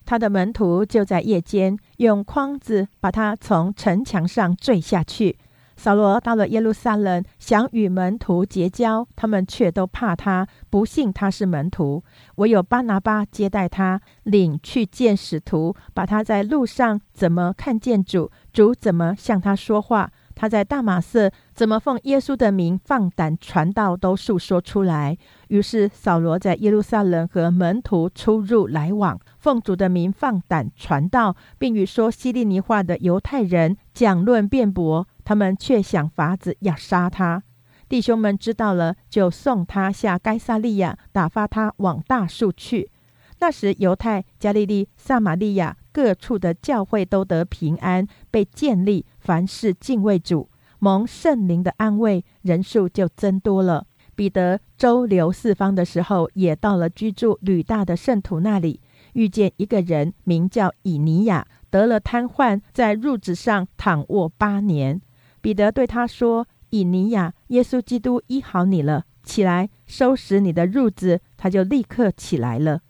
[0.05, 5.39] 他的门徒就在夜间用筐子把他从城墙上坠下去。
[5.79, 12.03] 扫罗到了耶路撒冷，想与门徒结交，他们却都怕他，不信他是门徒。
[12.35, 25.17] 唯有巴拿巴接待他，领去见使徒，把他在路上怎么看见主，主怎么向他说话，他在大马色怎么奉耶稣的名放胆传道，都述说出来。
[25.47, 35.07] 于是扫罗在耶路撒冷和门徒出入来往，奉主的名放胆传道，并与说希利尼话的犹太人讲论辩驳。
[35.29, 37.43] 他们却想法子要杀他，
[37.87, 42.91] 弟兄们知道了，就送他下该萨利亚，打发他往大树去。
[43.39, 53.87] 那时，犹太、加利利、撒玛利亚各处的教会都得平安，被建立，凡事敬畏主，蒙圣灵的安慰，人数就增多了。
[54.17, 58.81] 彼得周流四方的时候，也到了居住吕大的圣徒那里，
[59.13, 65.03] 遇见一个人，名叫以尼亚，得了瘫痪，在褥子上躺卧八年。
[65.41, 72.81] 彼得对他说：“以尼亚，耶稣基督医好你了，起来收拾你的褥子。”他就立刻起来了。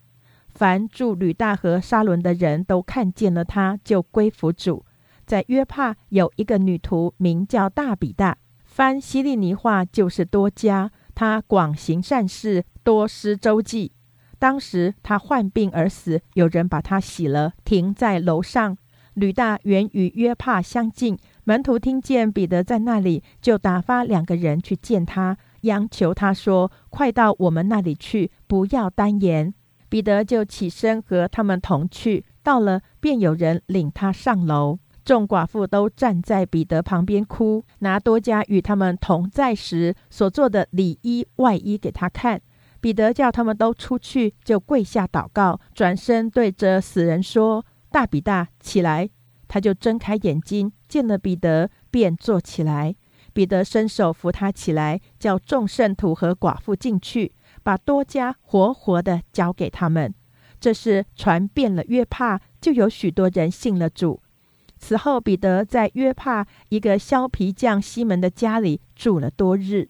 [0.49, 4.85] 凡住吕大和沙伦的人都看见了他，就归服主。
[5.25, 10.91] 在约帕有一个女徒，名叫大比大，翻希利尼话就是多加。
[11.15, 13.93] 她广行善事，多施周济。
[14.39, 18.79] 当时她患病而死，有人把她洗了，停在楼上。
[19.15, 21.19] 吕大原与约帕相近。
[21.49, 29.55] 门徒听见彼得在那里，就打发两个人去见他，央求他说：“快到我们那里去，不要单言。”
[29.89, 32.27] 彼得就起身和他们同去。
[32.43, 34.79] 到了，便有人领他上楼。
[35.07, 42.43] 众寡妇都站在彼得旁边哭，拿多加与他们同在时所做的里衣外衣给他看。
[42.83, 49.09] 彼得叫他们都出去，就跪下祷告，转身对着死人说：“大比大，起来。”
[49.49, 52.95] 他就睁开眼睛，见了彼得，便坐起来。
[53.33, 57.33] 彼得伸手扶他起来，叫众圣徒和寡妇进去，
[57.63, 60.15] 把多加活活的交给他们。
[60.61, 64.21] 这事传遍了约帕，就有许多人信了主。
[64.77, 69.89] 此后，彼得在约帕一个削皮匠西门的家里住了多日。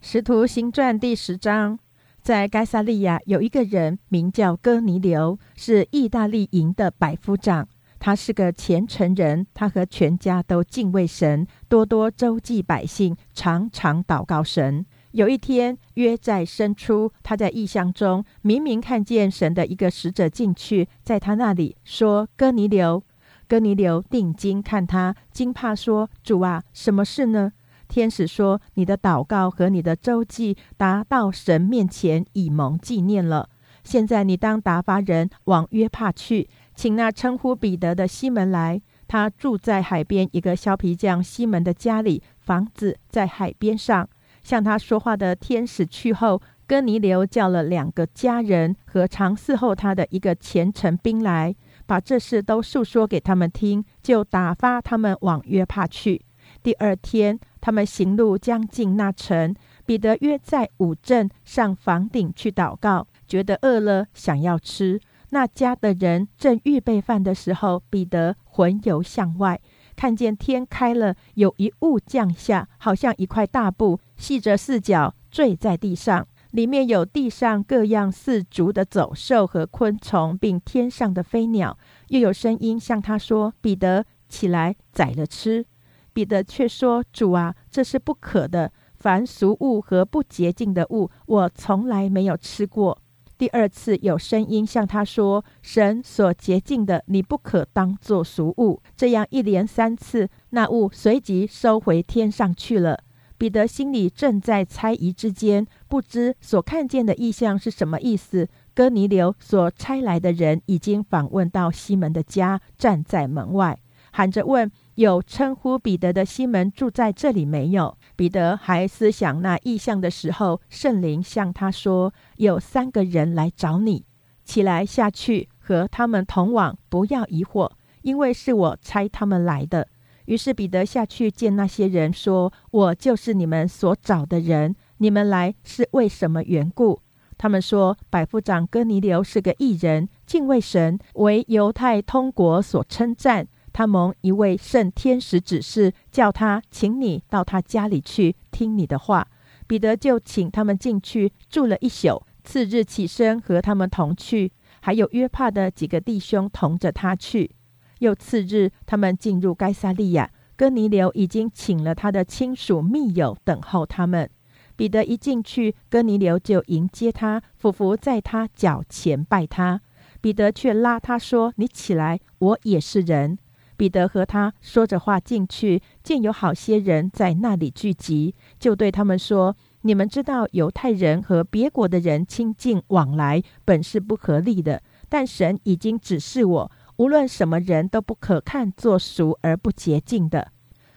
[0.00, 1.78] 使徒行传第十章，
[2.20, 7.68] 在该萨利亚有一个人名叫哥尼流，是意大利营的百夫长。
[8.00, 14.84] 他是个虔诚人，他和全家都敬畏神，多多周济百姓，常常祷告神。
[15.12, 23.02] 有一天，约在深处，他在异象中明明看见神的一个使者进去，在他那里说：“哥尼流，
[23.46, 27.52] 哥尼流，定睛看他，惊怕说：主啊，什么事呢？
[27.86, 33.50] 天使说：你的祷告和你的周记达到神面前，以蒙纪念了。
[33.82, 36.48] 现在你当打发人往约帕去。”
[36.80, 44.08] 请那称呼彼得的西门来，他住在海边一个削皮匠西门的家里，房子在海边上。
[44.42, 56.24] 向他说话的天使去后，哥尼流叫了两个家人和常伺候他的一个虔诚兵来，把这事都述说给他们听，就打发他们往约帕去。
[56.62, 64.98] 第二天，他们行路将近那城，彼得约在五镇上房顶去祷告，觉得饿了，想要吃。
[65.30, 69.60] 那家的人正预备饭的时候，彼得魂游向外，
[69.96, 81.78] 看见天开了，有一物降下，好像一块大布，系着四角，坠在地上，里面有地上各样四足的走兽和昆虫，并天上的飞鸟。
[82.08, 85.64] 又有声音向他说：“彼得，起来宰了吃。”
[86.12, 88.72] 彼得却说：“主啊，这是不可的。
[88.96, 92.98] 凡俗物和不洁净的物，我从来没有吃过。”
[93.40, 103.02] 第二次有声音向他说：“神所洁净的，你不可当作俗物。”这样一连三次，那物随即收回天上去了。
[103.38, 108.46] 彼得心里正在猜疑之间，不知所看见的异象是什么意思。
[108.74, 113.80] 哥尼流所差来的人已经访问到西门的家，站在门外，
[114.12, 114.70] 喊着问。
[114.96, 117.96] 有称呼彼得的西门住在这里没有？
[118.16, 124.04] 彼得还思想那异象的时候，圣灵向他说：“有三个人来找你，
[124.44, 127.70] 起来下去和他们同往，不要疑惑，
[128.02, 129.88] 因为是我差他们来的。”
[130.26, 137.00] 于是彼得下去见那些人，说：“我就是你们所找的人，你们来是为什么缘故？”
[137.38, 143.48] 他们说：“百夫长哥尼流是个异人，敬畏神，为犹太通国所称赞。”
[143.80, 149.26] 他蒙一位圣天使指示，叫他请你到他家里去听你的话。
[149.66, 152.22] 彼得就请他们进去住了一宿。
[152.44, 154.52] 次日起身和他们同去，
[154.82, 157.52] 还有约帕的几个弟兄同着他去。
[158.00, 164.28] 又次日，他们进入该萨利亚，哥尼流已经请了他的亲属密友等候他们。
[164.76, 169.80] 彼得一进去，哥尼流就迎接他，俯伏在他脚前拜他。
[170.20, 173.38] 彼得却拉他说：“你起来，我也是人。”
[173.80, 190.48] 彼得和他说着话进去，见有好些人在那里聚集，就对他们说：“你们知道，犹太人和别国的人亲近往来本是不合理的，但神已经指示我，无论什么人都不可看作俗而不洁净的。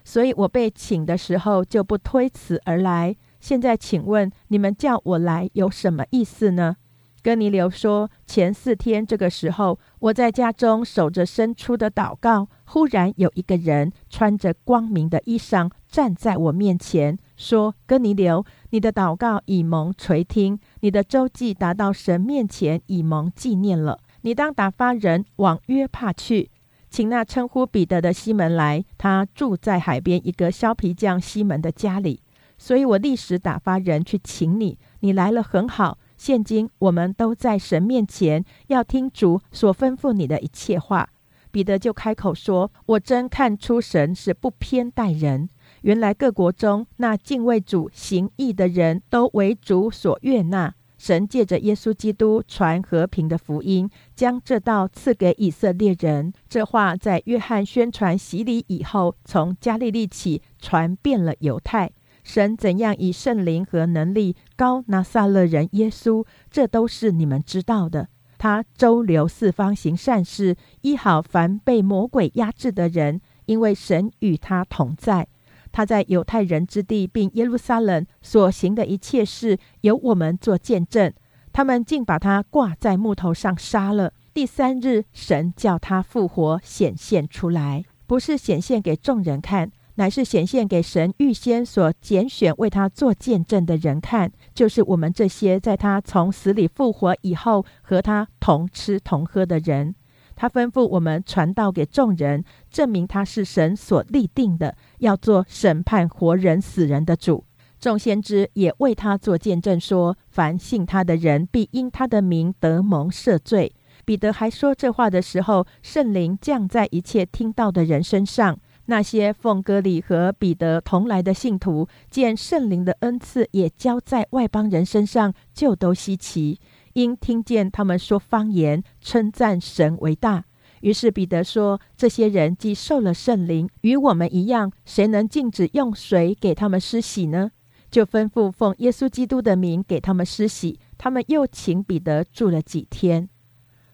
[0.03, 6.75] 所以我被请的时候，就不推辞而来。”现在，请问你们叫我来有什么意思呢？
[7.23, 23.99] 哥尼流说：“前四天这个时候，我在家中守着伸出的祷告，忽然有一个人穿着光明的衣裳站在我面前，说：‘哥尼流，你的祷告已蒙垂听，你的周记达到神面前，已蒙纪念了。
[24.23, 26.51] 你当打发人往约帕去，
[26.89, 32.19] 请那称呼彼得的西门来，他住在海边一个削皮匠西门的家里。’”
[32.55, 35.97] 所以我立时打发人去请你，你来了很好。
[36.23, 41.09] 现今我们都在神面前，要听主所吩咐你的一切话。
[41.51, 45.49] 彼得就开口说：“我真看出神是不偏待人。
[45.81, 50.73] 原来各国中那敬畏主行义的人都为主所悦纳。
[50.97, 56.31] 神借着耶稣基督传和平的福音，将这道赐给以色列人。
[56.47, 61.91] 这话在约翰宣传洗礼以后，从加利利起传遍了犹太。”
[62.23, 68.07] 神怎样以圣灵和能力高拿撒勒人耶稣，这都是你们知道的。
[68.37, 75.27] 他周流四方行善事，医好凡被魔鬼压制的人，因为神与他同在。
[75.71, 81.11] 他在犹太人之地并耶路撒冷所行的一切事，由我们做见证。
[81.51, 84.13] 他们竟把他挂在木头上杀了。
[84.33, 89.71] 第三日，神叫他复活，显现出来，不是显现给众人看。
[89.95, 99.93] 乃是显现给神预先所拣选为他做见证的人看，就是我们这些在他从死里复活以后和他同吃同喝的人。
[100.35, 107.45] 他吩咐我们传道给众人，证明他是神所立定的，要做审判活人死人的主。
[107.79, 113.75] 众先知也为他做见证，说凡信他的人必因他的名得蒙赦罪。
[114.05, 118.57] 彼得还说这话的时候，圣灵降在一切听到的人身上。
[118.85, 126.59] 那些奉哥里和彼得同来的信徒，见圣灵的恩赐也交在外邦人身上，就都稀奇，
[126.93, 130.45] 因听见他们说方言，称赞神为大。
[130.81, 137.51] 于是彼得说：“这些人既受了圣灵，与我们一样，谁能禁止用水给他们施洗呢？”
[137.89, 140.77] 就吩咐奉耶稣基督的名给他们施洗。
[140.97, 143.29] 他们又请彼得住了几天。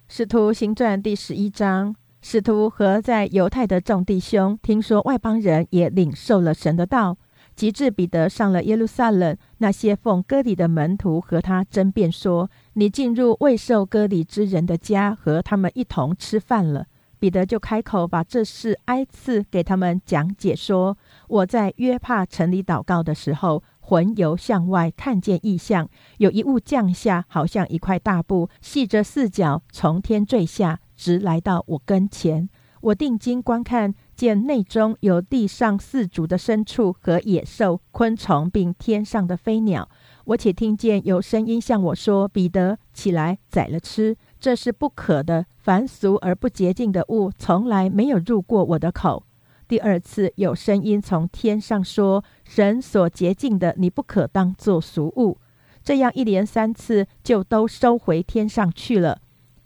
[0.07, 1.95] 使徒行传第十一章。
[2.21, 7.17] 使徒和在犹太的众弟兄听说外邦人也领受了神的道，
[7.55, 16.87] 及至彼得上了耶路撒冷，那些奉割礼的门徒和他争辩说：“你进入未受割礼之人的家，和他们一同吃饭了。”
[17.19, 20.97] 彼得就开口把这事挨次给他们讲解说
[21.27, 32.49] ：“我在约帕城里祷告的时候，魂游向外看见异象，有一物降下，好像一块大布，系着四角，从天坠下。”直来到我跟前，
[32.81, 39.89] 我定睛观看，见内中有地上四足的牲畜和野兽、昆虫，并天上的飞鸟。
[40.25, 45.45] 我且听见有声音向我说：“彼得，起来宰了吃，这是不可的。
[45.57, 49.23] 凡俗而不洁净的物，从来没有入过我的口。”
[49.69, 55.37] 第二次有声音从天上说：“神所洁净的，你不可当作俗物。”
[55.81, 59.21] 这样一连三次，就都收回天上去了。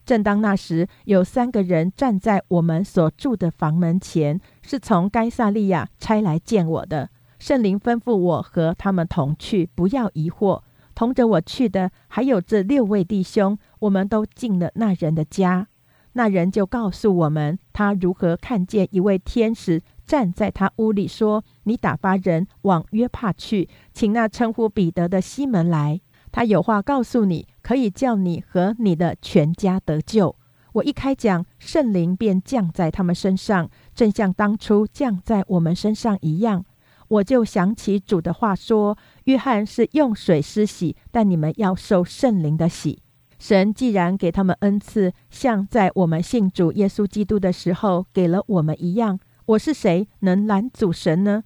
[0.05, 7.09] 正当那时，有三个人站在我们所住的房门前，是从该萨利亚差来见我的。
[7.39, 10.61] 圣灵吩咐我和他们同去，不要疑惑。
[10.95, 15.67] 同着我去的还有这六位弟兄，我们都进了那人的家。
[16.13, 26.01] 那人就告诉我们，他如何看见一位天使站在他屋里，说：“你打发人往约帕去，请那称呼彼得的西门来。”
[26.33, 30.35] 他有话告诉你，可以叫你和你的全家得救。
[30.73, 36.65] 我一开讲，圣灵便降在他们身上，正像当初降在我们身上一样。
[37.07, 43.03] 我就想起主的话说：“约翰是用水施洗，但你们要受圣灵的洗。”
[43.37, 51.43] 神既然给他们恩赐，像在我们信主耶稣基督的时候给了我们一样，我是谁能拦阻神呢？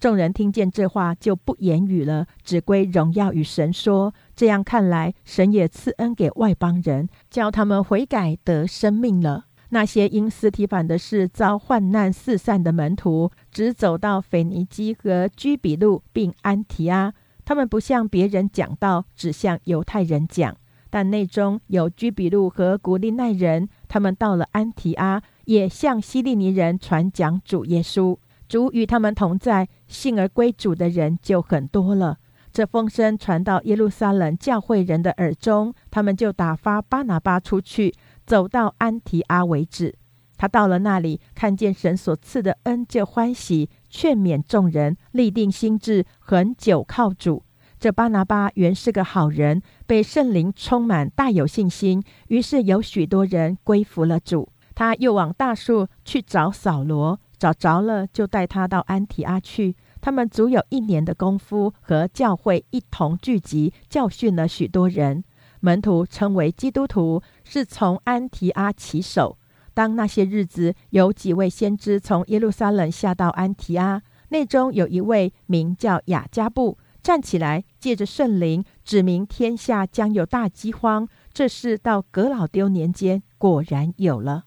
[0.00, 4.14] 众人听见这话，就不言语了，只归荣耀与神说。
[4.34, 9.44] 这样看来，神也赐恩给外邦人，叫他们悔改得生命了。
[9.68, 17.12] 那些因斯提反的事遭患难四散的门徒，只走到腓尼基和居比路，并安提阿。
[17.44, 20.56] 他们不向别人讲道，只向犹太人讲。
[20.88, 28.16] 但内中有居比路和古利奈人，他们到了安提阿，也向希利尼人传讲主耶稣。
[28.48, 32.16] 主与他们同在，信而归主的人就很多了。
[32.52, 37.92] 这风声传到耶路撒冷教会人的耳中，他们就打发巴拿巴出去。
[38.26, 39.96] 走到安提阿为止，
[40.36, 47.42] 他到了那里，看见神所赐的恩，就欢喜，劝勉众人，立定心志，恒久靠主。
[47.80, 54.48] 这巴拿巴原是个好人，被圣灵充满，大有信心，于是有许多人归服了主。
[54.74, 59.74] 他又往大树去找扫罗，找着了，就带他到安提阿去。
[60.02, 65.24] 他们足有一年的功夫，和教会一同聚集，教训了许多人。
[65.60, 69.38] 门徒称为基督徒，是从安提阿起手。
[69.72, 81.08] 当那些日子，有几位先知从耶路撒冷下到安提阿，内中有一位名叫雅加布，站起来，借着圣灵指明天下将有大饥荒。
[81.32, 84.44] 这事到格老丢年间果然有了。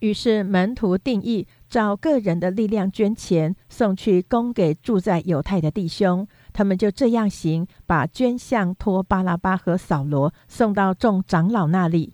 [0.00, 6.28] 于是门徒定义，找个人的力量捐钱，送去供给住在犹太的弟兄。
[6.52, 12.12] 他们就这样行，把捐项托巴拉巴和扫罗送到众长老那里。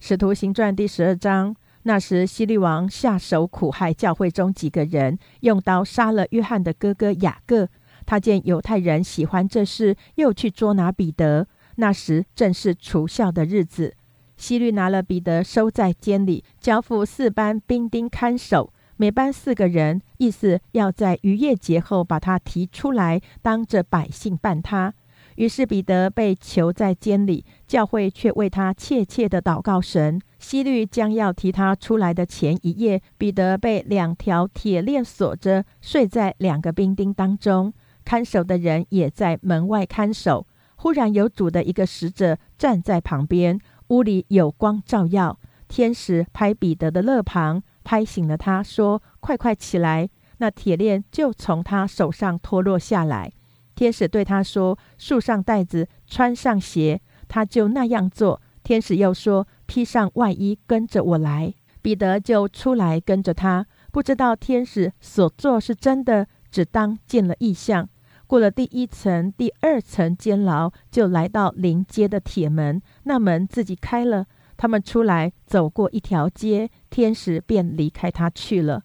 [0.00, 1.54] 使徒行传第十二章，
[1.84, 7.68] 那时希律王下手苦害教会中几个人，用刀杀了约翰的哥哥雅各。
[8.04, 11.46] 他见犹太人喜欢这事，又去捉拿彼得。
[11.76, 13.94] 那时正是除孝的日子。
[14.42, 24.92] 希律拿了彼得，收在监里，交付四班兵丁看守，每班四个人，意思要在逾越节后把他提出来，当着百姓办他。
[25.36, 30.20] 于是彼得被囚在监里，教会却为他切切的祷告神。
[30.40, 37.72] 希律将要提他出来的前一夜，彼得被两条铁链锁着，睡在两个兵丁当中，
[38.04, 40.48] 看守的人也在门外看守。
[40.74, 43.60] 忽然有主的一个使者站在旁边。
[43.92, 45.38] 屋里有光照耀，
[45.68, 50.08] 天使拍彼得的肋旁，拍醒了他，说：“快快起来！”
[50.40, 53.30] 那铁链就从他手上脱落下来。
[53.74, 58.40] 天使对他说：“束上带子，穿上鞋。”他就那样做。
[58.62, 67.86] 天使又说：“披上外衣，跟着我来。”彼得就出来跟着他，不知道天使所做是真的，只当见了异象。
[68.32, 74.24] 过了第一层、第二层监牢，就来到临街的铁门，那门自己开了。
[74.56, 78.84] 他们出来，走过一条街，天使便离开他去了。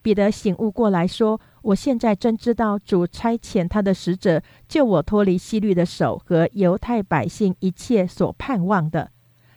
[0.00, 9.10] 彼得醒悟过来，说：“我现在真知道主差遣他的使者救我脱离希律的手和犹太百姓一切所盼望的。”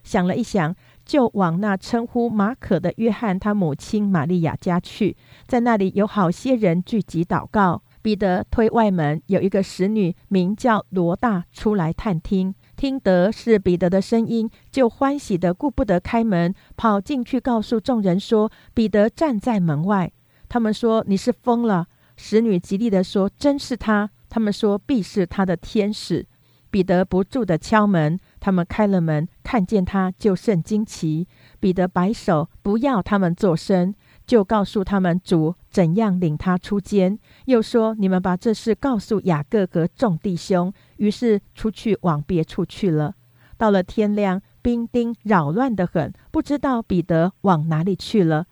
[0.04, 0.76] 想了一想，
[1.06, 5.16] 就往那称呼马可的约翰他母亲玛利亚家去，
[5.48, 7.82] 在那里有好些人聚集祷告。
[8.02, 20.12] 彼得推外门，有一个使女名叫罗大出来探听，听得是彼得的声音，就欢喜的顾不得开门，跑进去告诉众人说：“彼得站在门外。”
[20.50, 21.88] 他们说：“你是疯了。”
[22.18, 26.26] 使女极力的说：“真是他。”他们说：“必是他的天使。”
[26.72, 31.28] 彼得不住的敲门，他们开了门，看见他就甚惊奇。
[31.60, 33.94] 彼得摆手，不要他们作声。
[34.32, 43.14] 就告诉他们主怎样领他出监，又说：“你们把这事告诉雅各和众弟兄。”于是出去往别处去了。
[43.58, 48.46] 到了天亮，兵丁扰乱得很，不知道彼得往哪里去了。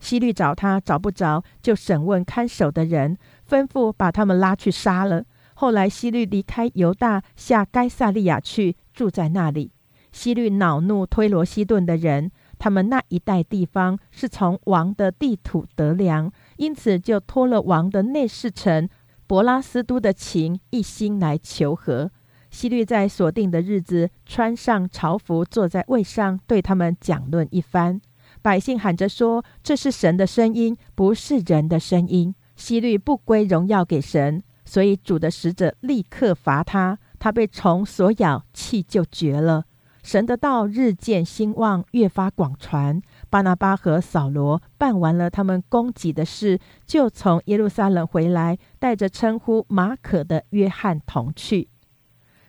[0.00, 5.26] 希律找他找不着，就审问看守的人，吩咐把他们拉去杀了。
[5.52, 9.70] 后来希律离开犹大，下该萨利亚去，住在那里。
[10.12, 12.30] 希律恼怒推罗西顿的人。
[12.58, 18.88] 他们那一带地方是从王的地土得粮，因此就托了王的内侍臣
[19.26, 22.10] 伯拉斯都的情，一心来求和。
[22.50, 28.00] 希律在锁定的日子，穿上朝服，坐在位上，对他们讲论一番。
[28.40, 39.65] 百姓喊着说：“这是神的声音，不是人的声音。”希律不归荣耀给神，所以主的使者立刻罚他，他被虫所咬，气就绝了。
[40.06, 43.02] 神的道日渐兴旺，越发广传。
[43.28, 51.68] 巴拿巴和扫罗办完了他们供给的事，就从耶路撒冷回来，带着称呼马可的约翰同去。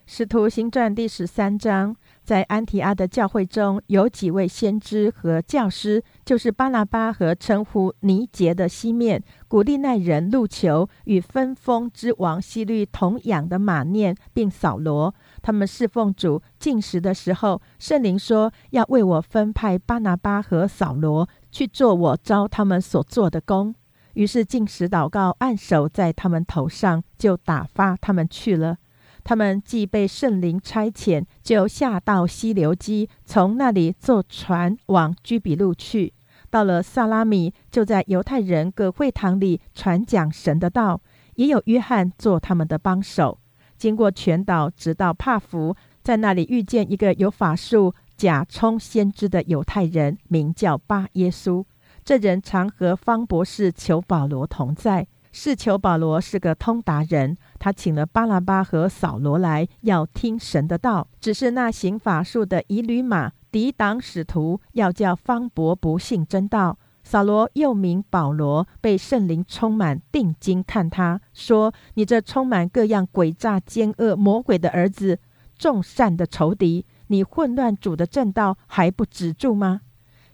[0.05, 1.93] 使徒行传第十三章，
[2.23, 15.13] 在安提阿的教会中有几位先知和教师，就是巴拿巴和称呼尼杰的西面、古利奈人路求与分封之王希律同养的马念，并扫罗。
[15.47, 23.73] 他们侍奉主进食的时候，圣灵说要为我分派巴拿巴和扫罗去做我招他们所做的工。
[24.15, 28.75] 于是进食祷告，按手在他们头上，就打发他们去了。
[29.23, 36.13] 他们既被圣灵差遣，就下到溪流基，从那里坐船往居比路去。
[36.49, 40.99] 到了萨拉米，就在犹太人各会堂里传讲神的道，
[41.35, 43.39] 也有约翰做他们的帮手。
[43.77, 51.63] 经过全岛，直到帕福，在那里遇见一个有法术、假充先知的犹太人，名叫巴耶稣。
[52.03, 55.07] 这人常和方博士求保罗同在。
[55.33, 61.07] 是求保罗是个通达人，他请了巴拉巴和扫罗来，要听神的道。
[61.19, 66.79] 只是那行法术的以吕马抵挡使徒，要叫方伯不信真道。
[67.09, 75.17] 扫罗又名保罗，被圣灵充满，定睛看他，说：“你这充满各样诡诈奸恶魔鬼的儿子，
[75.57, 79.79] 众善的仇敌，你混乱主的正道还不止住吗？”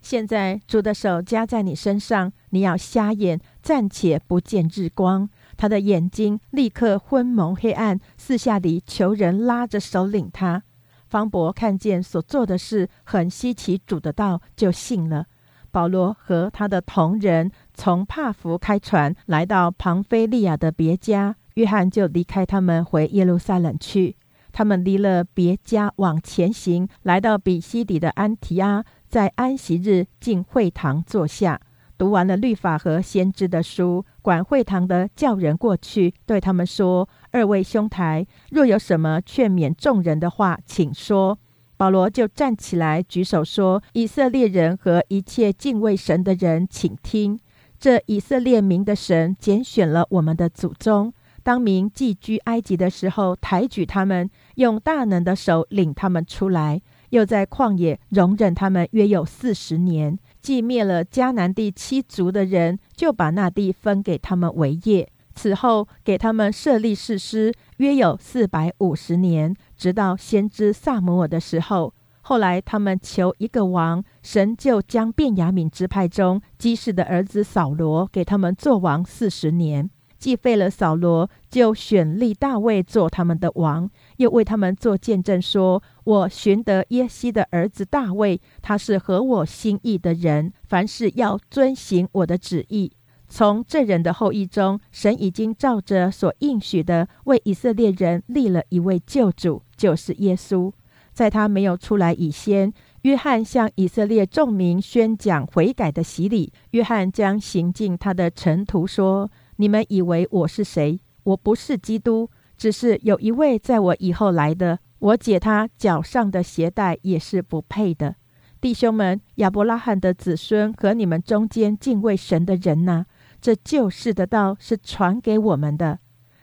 [0.01, 5.29] 现在主的手加在你身上，你要瞎眼，暂且不见日光。
[5.55, 10.63] 他的眼睛立刻昏蒙黑暗，四下里求人拉着手领他。
[11.07, 15.27] 方伯看见所做的事很稀奇，主的道就信了。
[15.73, 24.15] 保罗和他的同人从帕福开船来到庞菲利亚的别家，约翰就离开他们回耶路撒冷去。
[24.51, 28.85] 他们离了别家往前行，来到比西底的安提阿。
[29.09, 31.59] 在安息日进会堂坐下，
[31.97, 34.05] 读完了律法和先知的书。
[34.21, 41.39] 管会堂的叫人过去，对他们说：“二位兄台，若有什么劝勉众人的话，请说。”
[41.83, 47.37] 保罗就站起来举手说：“以色列人和一切敬畏神的人，请听！
[47.77, 51.13] 这以色列民的神拣选了我们的祖宗，
[51.43, 56.81] 当民寄居埃及的时候，抬举他们，用大能的手领他们出来。”
[57.11, 65.09] 又在旷野容忍他们约有四十年，既灭了迦南地七族的人，就把那地分给他们为业。
[65.35, 71.93] 此后给他们设立誓师，约有四百五十年，直到先知萨摩尔的时候。
[72.21, 79.89] 后来他们求一个王，神就将便雅悯支派中基士的儿子扫罗给他们做王四十年。
[80.17, 92.93] 既废了扫罗，就选立大卫做他们的王，又为他们做见证，说：“我寻得耶西的儿子大卫，他是合我心意的人，凡事要遵行我的旨意。
[93.35, 100.71] 从这人的后裔中，神已经照着所应许的，为以色列人立了一位救主，就是耶稣。
[101.13, 102.71] 在他没有出来以先，
[103.01, 106.53] 约翰向以色列众民宣讲悔改的洗礼。
[106.71, 110.99] 约翰将行进他的尘途说。”你们以为我是谁？
[111.23, 114.77] 我不是基督，只是有一位在我以后来的。
[114.99, 118.15] 我解他脚上的鞋带也是不配的。
[118.61, 123.05] 弟兄们，亚伯拉罕的子孙和你们中间敬畏神的人呐，
[123.43, 125.99] 这救世的道是传给我们的。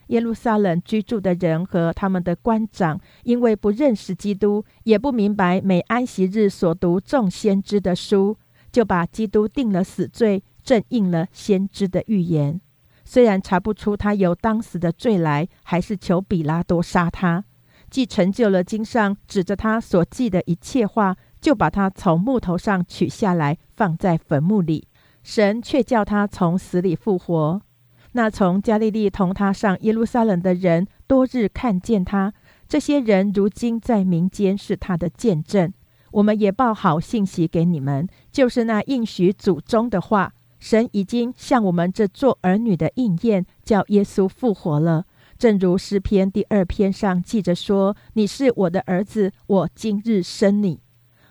[0.08, 8.36] 耶路撒冷居住的人和他们的官长，因为不认识基督，也不明白每安息日所读众先知的书，
[8.70, 12.60] 就把基督定了死罪，正应了先知的预言。
[13.06, 17.42] 虽然查不出他有当时的罪来，还是求比拉多杀他。
[17.88, 24.86] 既成就了经上指着他所记的一切话，就把他从木头上取下来，放在坟墓里。
[25.22, 27.60] 神却叫他从死里复活。
[28.12, 32.32] 那从加利利同他上耶路撒冷的人，多日看见他。
[32.68, 35.72] 这些人如今在民间是他的见证。
[36.12, 40.32] 我们也报好信息给你们，就是那应许祖宗的话。
[40.58, 45.06] 神已经向我们这做儿女的应验，叫耶稣复活了。
[45.38, 50.80] 正如诗篇第二篇上记着说：“你是我的儿子，我今日生你。”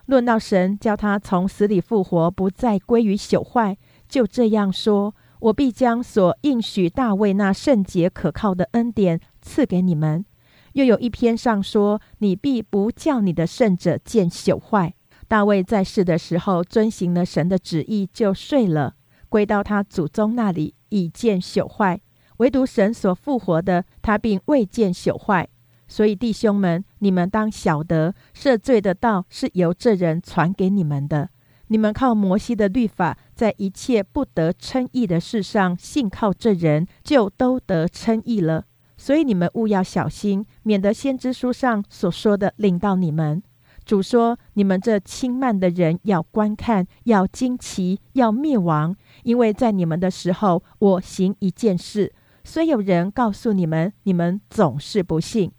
[0.10, 3.78] 论到神叫他从死里复活，不再归于朽坏，
[4.10, 10.26] 就这样说：“我必将所应许大卫那圣洁可靠的恩典赐给你们。”
[10.74, 14.96] 又有一篇上说：“你必不叫你的圣者见朽坏。”
[15.28, 18.96] 大卫在世的时候遵行了神的旨意，就睡了。
[19.30, 22.00] 归到他祖宗那里，已见朽坏；
[22.38, 25.48] 唯独神所复活的，他并未见朽坏。
[25.90, 31.30] 所以弟兄们，你们当晓得，赦罪的道是由这人传给你们的。
[31.68, 38.66] 你们靠摩西的律法，在一切不得称义的事上信靠这人，就都得称义了。
[38.98, 43.42] 所以你们务要小心，免得先知书上所说的领到你们。
[43.86, 52.14] 主说：你们这轻慢的人要观看，要惊奇，要灭亡，因为在你们的时候，我行一件事。
[52.44, 55.52] 虽有人告诉你们，你们总是不信。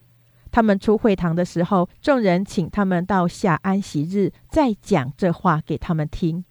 [0.50, 6.44] 他们出会堂的时候，众人请他们到下安息日再讲这话给他们听。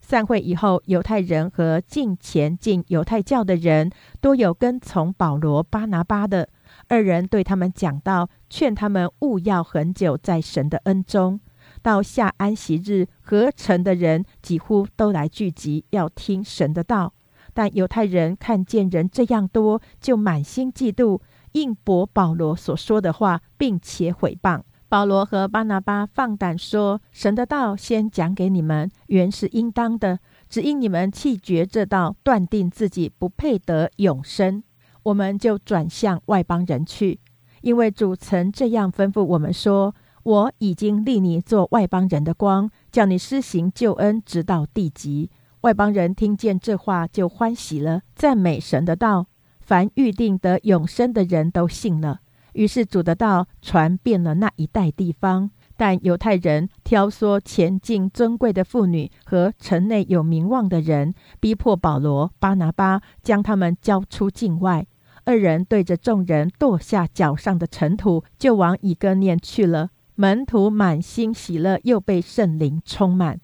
[0.00, 3.90] 散会以后，犹太人和进前进犹太教的人
[4.20, 6.48] 都有跟从保罗、巴拿巴的
[6.88, 11.40] 二人，对他们讲道，劝他们勿要很久在神的恩中。
[11.80, 17.14] 到下安息日，合成的人几乎都来聚集，要听神的道。
[17.54, 21.20] 但犹太人看见人这样多，就满心嫉妒，
[21.52, 24.62] 应驳保罗所说的话，并且毁谤。
[24.88, 30.18] 保罗和巴拿巴放胆说：“神的道先讲给你们，原是应当的。
[30.50, 34.62] 只因你们弃绝这道，断定自己不配得永生，
[35.04, 37.20] 我们就转向外邦人去。
[37.62, 39.94] 因为主曾这样吩咐我们说：
[40.24, 45.30] 我已经立你做外邦人的光，叫你施行救恩，直到地极。
[45.62, 49.26] 外邦人听见这话，就欢喜了，赞美神的道。
[49.72, 52.20] 凡预定得永生的人都信了。”
[52.52, 64.86] 于是主的道传遍了那一带地方，但犹太人挑唆前进尊贵的妇女和城内有名望的人，逼迫保罗、巴拿巴将他们交出境外。
[65.24, 69.88] 二人对着众人跺下脚上的尘土，就往以哥念去了。
[70.16, 73.40] 门徒满心喜乐，又被圣灵充满。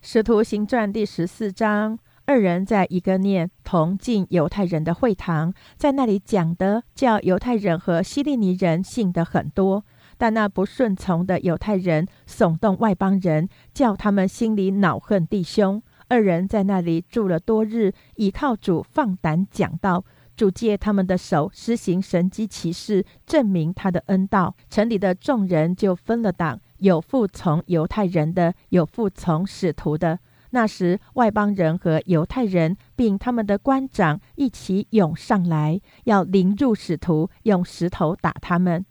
[0.00, 1.98] 使徒行传第十四章。
[2.26, 9.84] 二人在一个念同进犹太人的会堂，在那里讲的，叫犹太人和希利尼人信的很多。
[10.16, 15.82] 但那不顺从的犹太人耸动外邦人，叫他们心里恼恨弟兄。
[16.08, 20.04] 二人在那里住了多日，倚靠主放胆讲道。
[20.36, 24.56] 主借他们的手施行神机骑士，证明他的恩道。
[24.70, 30.18] 城里的众人就分了党，有服从犹太人的，有服从使徒的。
[30.54, 38.86] 那时，外邦人和犹太人，并他们的官长一起涌上来，要凌辱使徒，用石头打他们。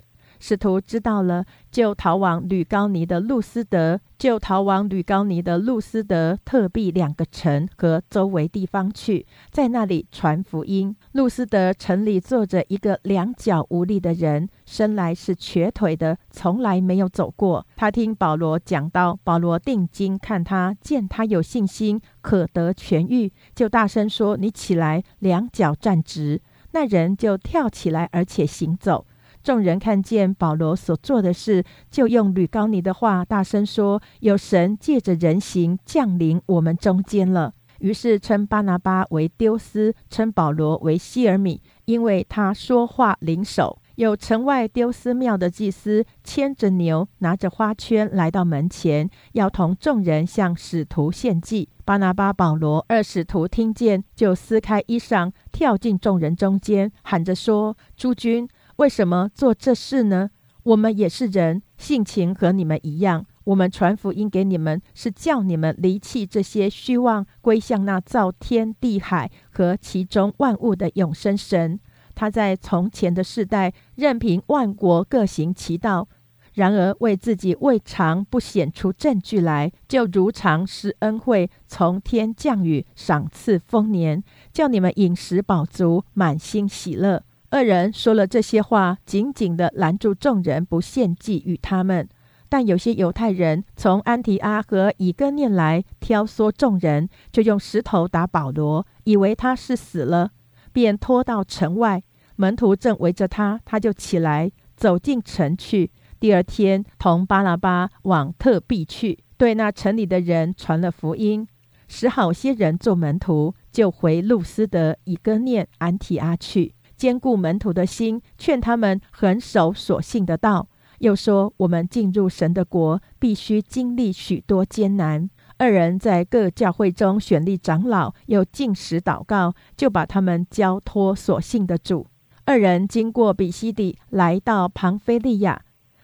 [0.45, 10.93] 使徒知道了，就逃往吕高尼的路斯德，就逃往吕高尼的路斯德特币两个城和周围地方去，在那里传福音。
[11.13, 17.65] 路斯德城里坐着一个两脚无力的人，生来是瘸腿的，从来没有走过。
[17.77, 26.41] 他听保罗讲到，保罗定睛看他，见他有信心，可得痊愈，就大声说：“你起来，两脚站直。”
[26.75, 29.05] 那人就跳起来，而且行走。
[29.43, 43.77] 众人看见保罗所做的事，就用吕高尼的话大声说：“有神借着人形降临我们中间了。”于是称巴拿巴为丢斯，称保罗为希尔米，因为他说话灵手。
[43.95, 51.69] 有城外丢斯庙的祭司牵着牛，拿着花圈来到门前，要同众人向使徒献祭。
[51.85, 58.47] 巴拿巴、保罗二使徒听见，就撕开衣裳，跳进众人中间，喊着说：“诸君！”
[58.77, 60.31] 为什么做这事呢？
[60.63, 63.25] 我们也是人，性情和你们一样。
[63.43, 71.79] 我们传福音给你们，是叫你们离弃这些虚妄，归向那造天地海和其中万物的永生神。
[72.15, 76.07] 他在从前的世代，任凭万国各行其道；
[76.53, 87.23] 然而为自己未尝不显出证据来，就如常施恩惠，从天降雨，赏赐丰年，叫你们饮食饱足，满心喜乐。
[87.53, 92.09] 二人说了这些话，紧紧地拦住众人，不献祭与他们。
[92.49, 100.31] 但有些犹太人从安提阿和以哥念来，挑唆众人，就用石头打保罗，以为他是死了，
[100.71, 102.01] 便拖到城外。
[102.37, 105.91] 门徒正围着他，他就起来走进城去。
[106.19, 111.47] 第二天，同巴拉巴往特币去，对那城里的人传了福音，
[111.87, 116.73] 使好些人做门徒，就回路斯德、以哥念、安提阿去。
[117.03, 120.69] 兼顾门徒的心，劝他们恒守所信的道。
[120.99, 125.29] 又说：我们进入神的国，必须经历许多艰难。
[125.57, 132.07] 二人在各教会中选立长老，又进食祷告，就把他们交托所信的主。
[132.45, 135.61] 二人经过比西底，来到庞菲利亚，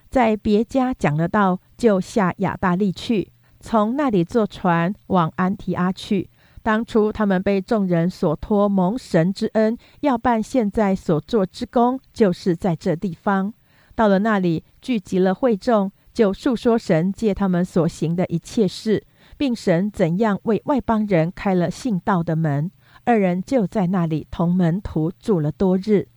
[0.10, 3.32] 在别家讲了道，就下亚大利去，
[3.62, 6.30] 从那里坐船往安提阿去。
[6.70, 13.52] 当初他们被众人所托蒙神之恩，要办现在所做之功，就是在这地方。
[13.96, 19.04] 到了那里，聚集了会众，就述说神借他们所行的一切事，
[19.36, 22.70] 并神怎样为外邦人开了信道的门。
[23.04, 26.08] 二人就在那里同门徒住了多日。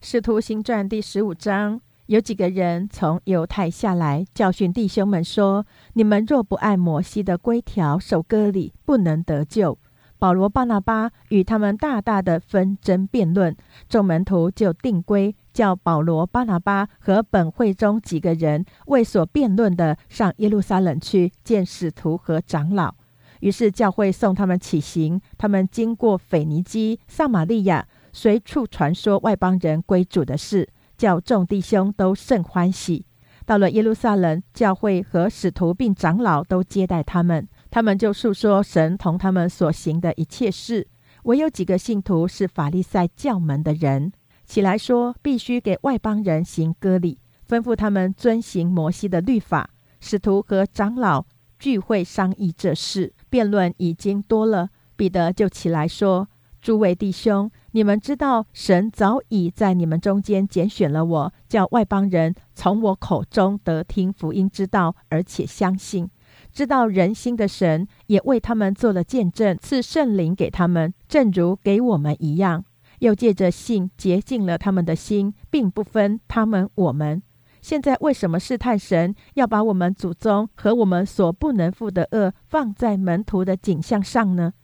[0.00, 9.76] 使徒行传第十五章，有几个人从犹太下来，教训弟兄们说：“你们若不按摩西的规条守割礼，不能得救。”
[10.18, 13.54] 保罗、巴拿巴与他们大大的纷争辩论，
[13.88, 22.94] 众门徒就定规，叫保罗、巴拿巴和本会中几个人为所辩论的上耶路撒冷去见使徒和长老。
[23.40, 30.66] 于是教会送他们起行，他们经过腓尼基、撒玛利亚，随处传说外邦人归主的事，
[30.96, 33.06] 叫众弟兄都甚欢喜。
[33.44, 37.46] 到了耶路撒冷，教会和使徒并长老都接待他们。
[37.70, 40.88] 他们就述说神同他们所行的一切事，
[41.24, 44.12] 唯有几个信徒是法利赛教门的人，
[44.44, 47.18] 起来说必须给外邦人行割礼，
[47.48, 49.70] 吩咐他们遵行摩西的律法。
[50.00, 51.24] 使徒和长老
[51.58, 54.70] 聚会商议这事，辩论已经多了。
[54.96, 56.28] 彼得就起来说
[56.60, 66.08] ：“诸位弟兄，你们知道神早已在你们中间拣选了我，叫外邦人从我口中得听福音之道，而且相信。”
[66.50, 72.64] 知道人心的神也为他们做了见证，赐圣灵给他们，正如给我们一样。
[73.00, 77.22] 又借着信洁净了他们的心，并不分他们我们。
[77.60, 84.54] 现在为什么试探神，要把我们祖宗和我们所不能负的恶放在门徒的景象上呢？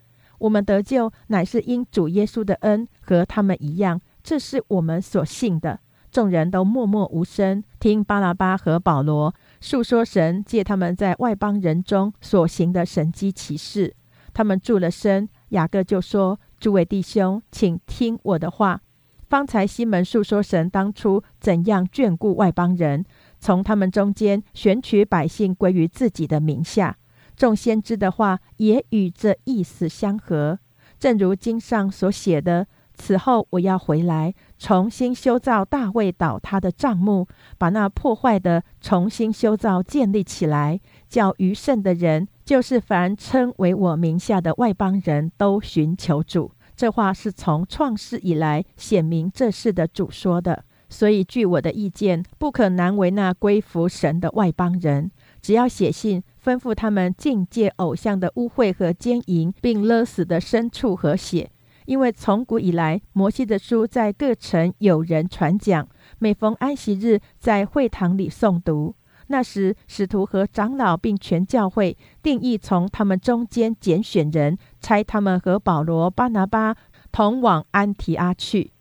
[0.42, 5.78] 我们得救乃是因主耶稣的恩，和他们一样，这是我们所信的。
[6.10, 9.32] 众人都默默无声，听巴拉巴和保罗。
[9.60, 13.94] 述说神借他们在外邦人中所行的神迹奇事，
[14.34, 15.28] 他们住了身。
[15.50, 18.80] 雅各就说：“诸位弟兄，请听我的话。
[19.28, 23.04] 方才西门述说神当初怎样眷顾外邦人，
[23.38, 26.98] 从他们中间选取百姓归于自己的名下。
[27.36, 30.58] 众先知的话也与这意思相合，
[30.98, 37.26] 正如经上所写的。”此后，我要回来，重新修造大卫倒塌的帐幕，
[37.56, 40.78] 把那破坏的重新修造建立起来，
[41.08, 46.52] 叫余剩的人，就是凡称为我名下的外邦人都寻求主。
[46.76, 50.64] 这话是从创世以来显明这事的主说的。
[50.90, 55.10] 所以，据我的意见，不可难为那归服神的外邦人，
[55.40, 61.50] 只要写信吩咐他们境界偶像的污秽和奸淫，并勒死的牲畜和血。
[61.86, 65.88] 因为从古以来，摩西的书在各城有人传讲，
[66.18, 68.94] 每逢安息日在会堂里诵读。
[69.28, 76.76] 那时，使徒和长老并全教会定义从他们中间拣选人，差他们和保罗、巴拿巴
[77.10, 78.72] 同往安提阿去。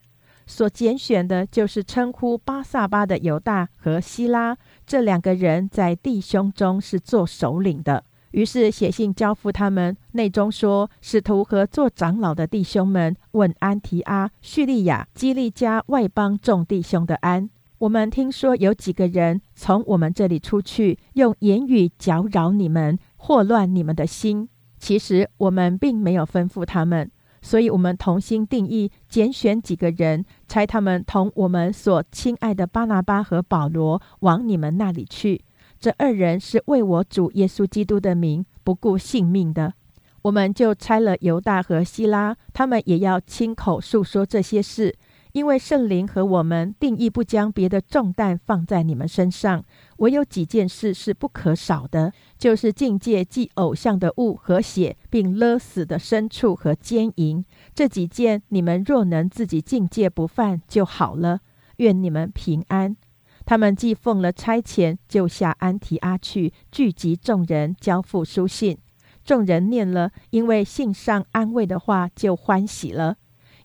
[0.52, 8.04] 所拣选的就是称呼巴萨巴的犹大和希拉这两个人，在弟兄中是做首领的。
[8.32, 17.50] 于是写信交付他们，内中说：使徒和做长老的弟兄们问安提阿、叙利亚、基利加外邦众弟兄的安。
[17.78, 24.50] 我们听说有几个人从我们这里出去，用言语搅扰你们，祸乱你们的心。
[24.78, 27.10] 其实我们并没有吩咐他们，
[27.42, 35.44] 所以我们同心定义，拣选几个人，差他们同我们所亲爱的巴拿巴和保罗往你们那里去。
[35.80, 39.74] 这二人是为我主耶稣基督的名不顾性命的，
[40.22, 44.96] 我们就差了犹大和希拉，他们也要亲口述说这些事，
[45.32, 49.64] 因为圣灵和我们定义不将别的重担放在你们身上，
[50.02, 57.46] 唯有几件事是不可少的，就是境界祭偶像的物和血，并勒死的牲畜和奸淫。
[57.76, 61.42] 这几件你们若能自己境界不犯就好了。
[61.78, 62.98] 愿你们平安。
[63.46, 68.80] 他们既奉了差遣，就下安提阿去，聚集众人，交付书信。
[69.24, 73.18] 众人念了，因为信上安慰的话，就欢喜了。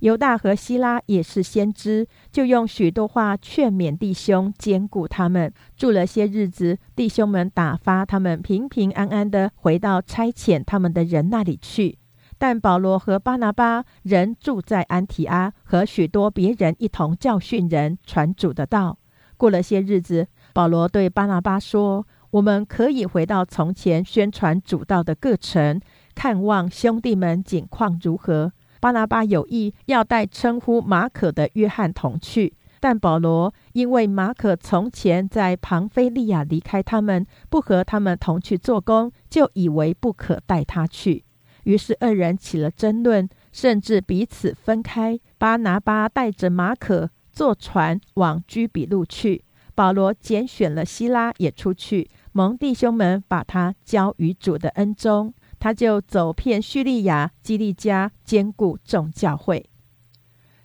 [0.07, 5.52] 犹大和希拉也是先知，就用许多话劝勉弟兄，兼顾他们。
[5.76, 11.98] 住了些日子，弟兄们打发他们平平安安的回到差遣他们的人那里去。
[12.38, 18.98] 但保罗和巴拿巴仍住在安提阿，和许多别人一同教训人，传主的道。
[19.36, 25.80] 过了些日子，保罗对巴拿巴说：“我们可以回到从前宣传主道的各城，
[26.14, 28.52] 看望兄弟们景况如何。”
[28.87, 41.24] 巴拿巴有意要带称呼马可的约翰同去，但保罗因为马可从前在庞菲利亚离开他们，不和他们同去做工，就以为不可带他去。
[41.64, 45.18] 于是二人起了争论，甚至彼此分开。
[45.37, 47.11] 巴拿巴带着马可。
[47.32, 49.43] 坐船往居比路去，
[49.74, 59.64] 保罗拣选了希拉也出去，蒙弟兄们把他交于主的恩中，他就走遍叙利亚、基利加，兼顾众教会。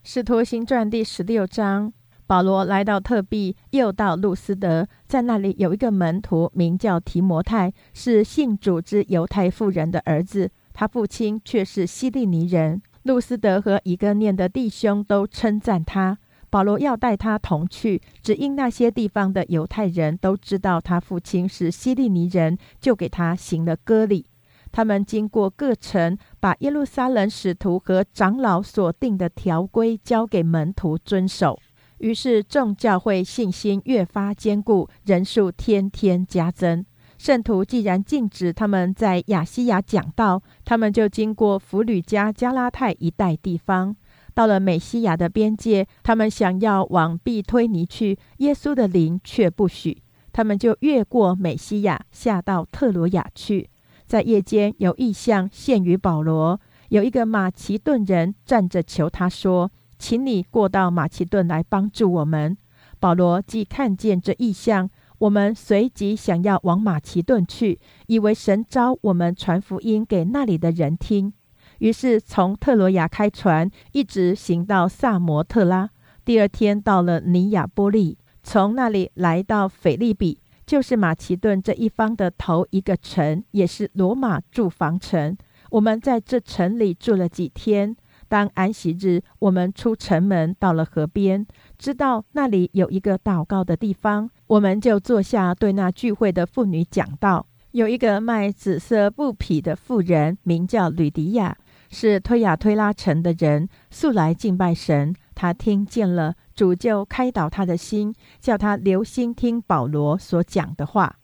[0.04, 1.94] 使徒行传第十六章，
[2.26, 12.82] 保罗来到特庇，又到路斯德，在那里有一个门徒，名叫提摩太，是信主之犹太妇人的儿子，他父亲却是希利尼人。
[13.04, 16.18] 路斯德和一个念的弟兄都称赞他。
[16.50, 24.26] 保罗要带他同去，只因那些地方的犹太人都知道他父亲是希利尼人，就给他行了割礼。
[24.72, 31.60] 他们经过各城，把耶路撒冷使徒和长老所定的条规交给门徒遵守。
[31.98, 36.86] 于是众教会信心越发坚固，人数天天加增。
[37.18, 43.96] 圣徒既然禁止他们在亚细亚讲道，他们就经过弗吕加、加拉太一带地方，
[44.34, 45.86] 到了美西亚的边界。
[46.02, 50.02] 他们想要往必推尼去，耶稣的灵却不许。
[50.34, 53.70] 他们就越过美西亚，下到特罗亚去。
[54.12, 56.60] 在夜间有异象现于保罗，
[56.90, 59.72] 有一个马其顿人站着求他说。
[59.98, 62.58] 请你过到马其顿来帮助我们。
[63.00, 64.90] 保罗既看见这异象，
[65.20, 71.32] 我们随即想要往马其顿去，以为神召我们传福音给那里的人听。
[71.80, 75.90] 于是从特罗亚开船，一直行到萨摩特拉。
[76.26, 80.41] 第二天到了尼亚波利，从那里来到腓利比，
[80.72, 85.36] 就是马其顿这一方的头一个城，也是罗马住房城。
[85.70, 87.94] 我们在这城里住了几天。
[88.30, 91.46] 当安息日，我们出城门，到了河边，
[91.78, 97.46] 知道那里有一个祷告的地方，我们就坐下，对那聚会的妇女讲道。
[97.72, 101.58] 有一个卖紫色布匹的妇人，名叫吕迪亚，
[101.90, 105.14] 是推亚推拉城的人，素来敬拜神。
[105.36, 111.16] 他听见了，主就开导他的心，叫他留心听保罗所讲的话。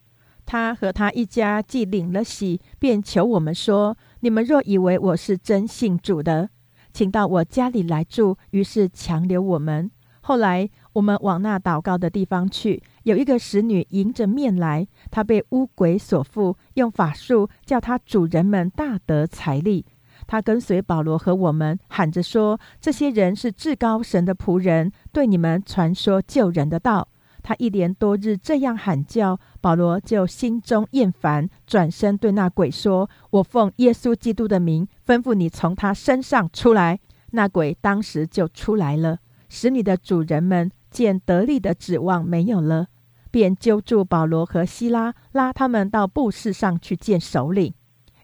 [0.48, 6.50] 他和他一家既领了喜，便求我们说：“你们若以为我是真信主的。”
[6.92, 9.92] 请到我家里来住，于是强留我们。
[10.22, 19.86] 后来我们往那祷告的地方去，有一个使女迎着面来，她被巫鬼所附，用法术叫她主人们大得财力。
[20.28, 27.08] 他跟随保罗和我们，喊着说：“这些人是至高神的仆人，对你们传说救人的道。”
[27.42, 37.00] 他一连多日这样喊叫，保罗就心中厌烦，转身对那鬼说：“我奉耶稣基督的名，吩咐你从他身上出来。”
[37.32, 39.20] 那鬼当时就出来了。
[39.48, 42.88] 使你的主人们见得力的指望没有了，
[43.32, 47.74] 便揪住保罗和希拉，拉他们到布市上去见首领，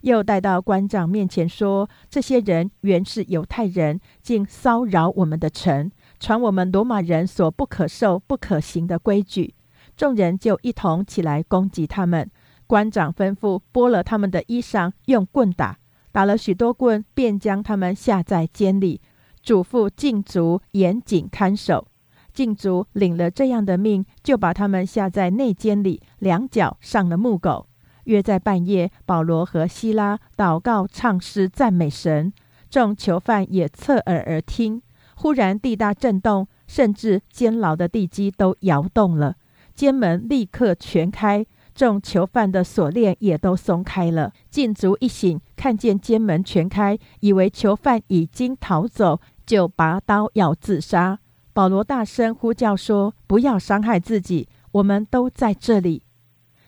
[0.03, 5.89] 又带到官长面前说：“这些人原是犹太人，竟骚扰我们的城。”
[6.19, 9.55] 传我们罗马人所不可受、不可行的规矩，
[9.95, 12.29] 众人就一同起来攻击他们。
[12.67, 15.77] 官长吩咐剥了他们的衣裳，用棍打，
[16.11, 18.99] 打了许多棍，便将他们下在监里，
[19.41, 21.87] 嘱咐禁足严谨看守。
[22.33, 27.67] 禁足领了这样的命，就把他们下在内监里，两脚上了木狗。
[28.05, 32.31] 约在半夜，保罗和希拉祷告、唱诗、赞美神，
[32.69, 34.81] 众囚犯也侧耳而听。
[35.15, 39.35] 忽然地大震动，甚至监牢的地基都摇动了，
[39.75, 41.45] 监门立刻全开，
[41.75, 44.33] 众囚犯的锁链也都松开了。
[44.49, 51.19] 禁足一醒，看见监门全开，以为囚犯已经逃走，就拔刀要自杀。
[51.53, 56.03] 保罗大声呼叫说：“不要伤害自己，我们都在这里。”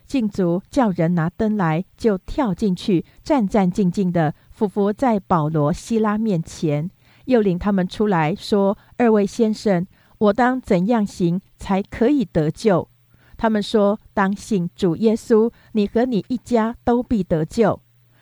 [0.06, 6.90] 禁足叫人拿灯来，就跳进去，战战兢兢地伏伏在保罗、希拉面前。
[7.26, 9.88] 又领他们出来说：“二位先生，
[10.20, 12.88] 我当怎样行才可以得救？”
[13.36, 17.82] 他们说：“当信主耶稣，你和你一家都必得救。”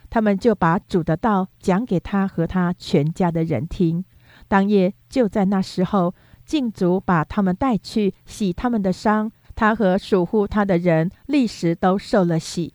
[0.09, 4.05] 他们就把主的道讲给他和他全家的人听。
[4.47, 6.13] 当夜就在那时候，
[6.45, 12.73] 禁足把他们带去洗他们的伤，他和属乎他的人立时都受了洗。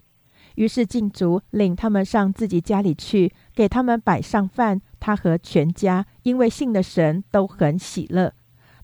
[0.56, 4.80] 于是禁足领他们上自己家里去，给他们摆上饭。
[5.00, 8.32] 他和全家因为信的神都很喜乐。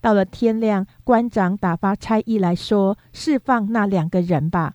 [0.00, 4.74] 到了天亮，官长打发差役来说：“释放那两个人吧。”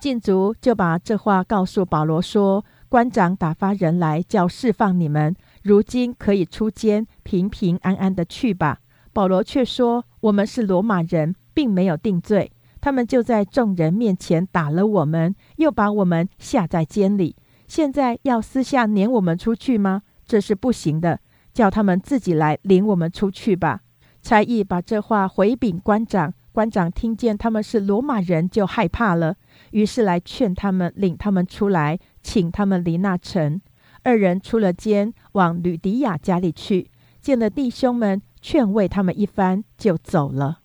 [0.00, 8.78] 禁足就把这话告诉保罗说：“官长打发人来叫释放你们，如今可以出监，平平安安的去吧。”
[9.12, 12.50] 保罗却说：“我们是罗马人，并没有定罪。
[12.80, 17.36] 他们就在众人面前打了我们，又把我们下在监里。
[17.68, 21.20] 现在要私下撵我们出去吗？”这是不行的，
[21.52, 23.82] 叫他们自己来领我们出去吧。
[24.22, 29.36] 差役把这话回禀官长，官长听见他们是罗马人，就害怕了，
[29.72, 33.60] 于是来劝他们，领他们出来，请他们离那城。
[34.02, 36.90] 二人出了监，往吕迪亚家里去，
[37.20, 40.59] 见了弟兄们，劝慰他们一番，就走了。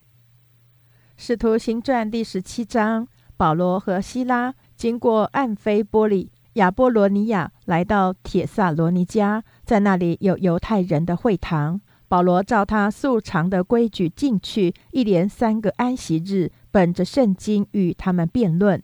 [1.18, 3.08] 使徒行传第十七章，
[3.38, 11.80] 保罗和希拉经过暗菲波里、亚波罗尼亚，来到铁萨罗尼迦，在那里有犹太人的会堂。
[12.06, 18.80] 保罗照他素常的规矩进去，一连三个安息日，本着圣经与他们辩论，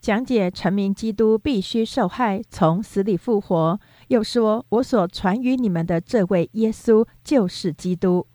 [0.00, 3.80] 讲解臣民基督必须受害，从死里复活。
[4.08, 8.26] 又说：“我所传与你们的这位耶稣就是基督。”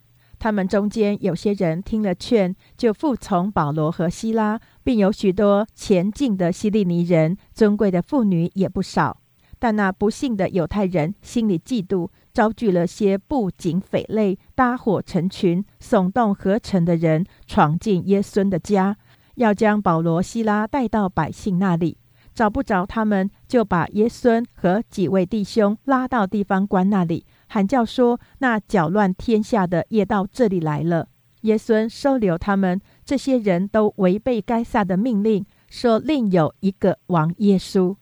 [0.44, 9.22] 他们中间有些人听了劝，就服从保罗和希拉，并有许多前进的希利尼人，尊贵的妇女也不少。
[9.58, 12.10] 但那不幸的犹太人心里嫉妒。
[12.34, 18.98] 招聚了些布警匪类，搭伙成群，耸动合成的人，闯进耶稣的家，
[19.36, 21.98] 要将保罗、希拉带到百姓那里。
[22.36, 31.08] 找不着他们，就把耶稣和几位弟兄拉到地方官那里，喊叫说：“那搅乱天下的也到这里来了。”
[31.42, 37.96] 耶稣收留他们，这些人都违背该撒的命令，说另有一个王耶稣。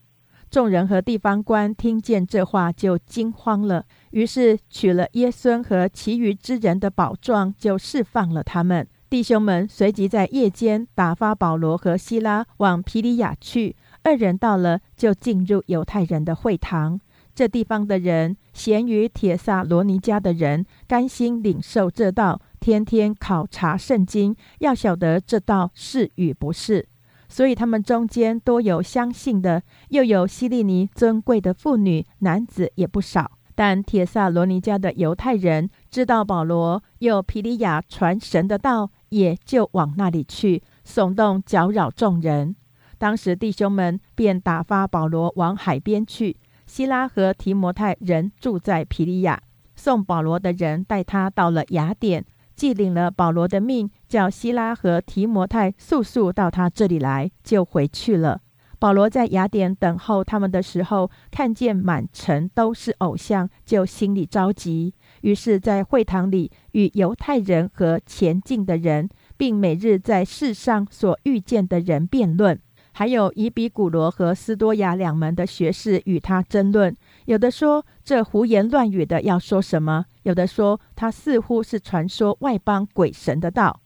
[0.50, 3.84] 众人和地方官听见这话，就惊慌了。
[4.12, 8.88] 于是取了耶孙和其余之人的宝状，就释放了他们。
[9.10, 13.76] 弟兄们随即在夜间打发保罗和希拉往皮里亚去。
[14.04, 17.02] 二人到了，就进入犹太人的会堂。
[17.34, 26.88] 这地方的人咸于铁萨罗尼迦的人，甘心领受这道，天天考察圣经，要晓得这道是与不是。
[27.30, 33.32] 所以他们中间多有相信的，又有希利尼尊贵的妇女、男子也不少。
[33.56, 42.56] 但铁萨罗尼迦的犹太人知道保罗又皮利亚传神的道，也就往那里去，耸动搅扰众人。
[42.98, 46.38] 当时弟兄们便打发保罗往海边去。
[46.72, 49.44] 希拉和提摩太人住在皮利亚，
[49.76, 52.24] 送保罗的人带他到了雅典。
[52.56, 58.40] 既领了保罗的命，叫希拉和提摩太速速到他这里来，就回去了。
[58.80, 64.94] 保罗在雅典等候他们的时候，看见满城都是偶像，就心里着急。
[65.24, 72.58] 于是，在会堂里与犹太人和前进的人，并每日在世上所遇见的人辩论。
[72.94, 83.82] 还有以比古罗和斯多亚两门的学士与他争论，有的说这胡言乱语的要说什么；有的说他似乎是传说外邦鬼神的道，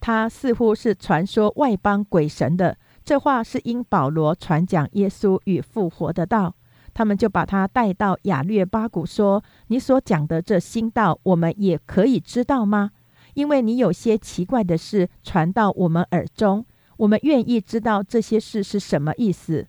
[0.00, 2.76] 他似乎是传说外邦鬼神的。
[3.04, 6.54] 这话是因保罗传讲耶稣与复活的道，
[6.92, 12.90] 他们就把他带到雅略巴谷，说：“你所讲的这新道，我们也可以知道吗？
[13.34, 16.66] 因为你有些奇怪的事传到我们耳中。”
[16.98, 19.66] 我们愿意知道这些事是什么意思。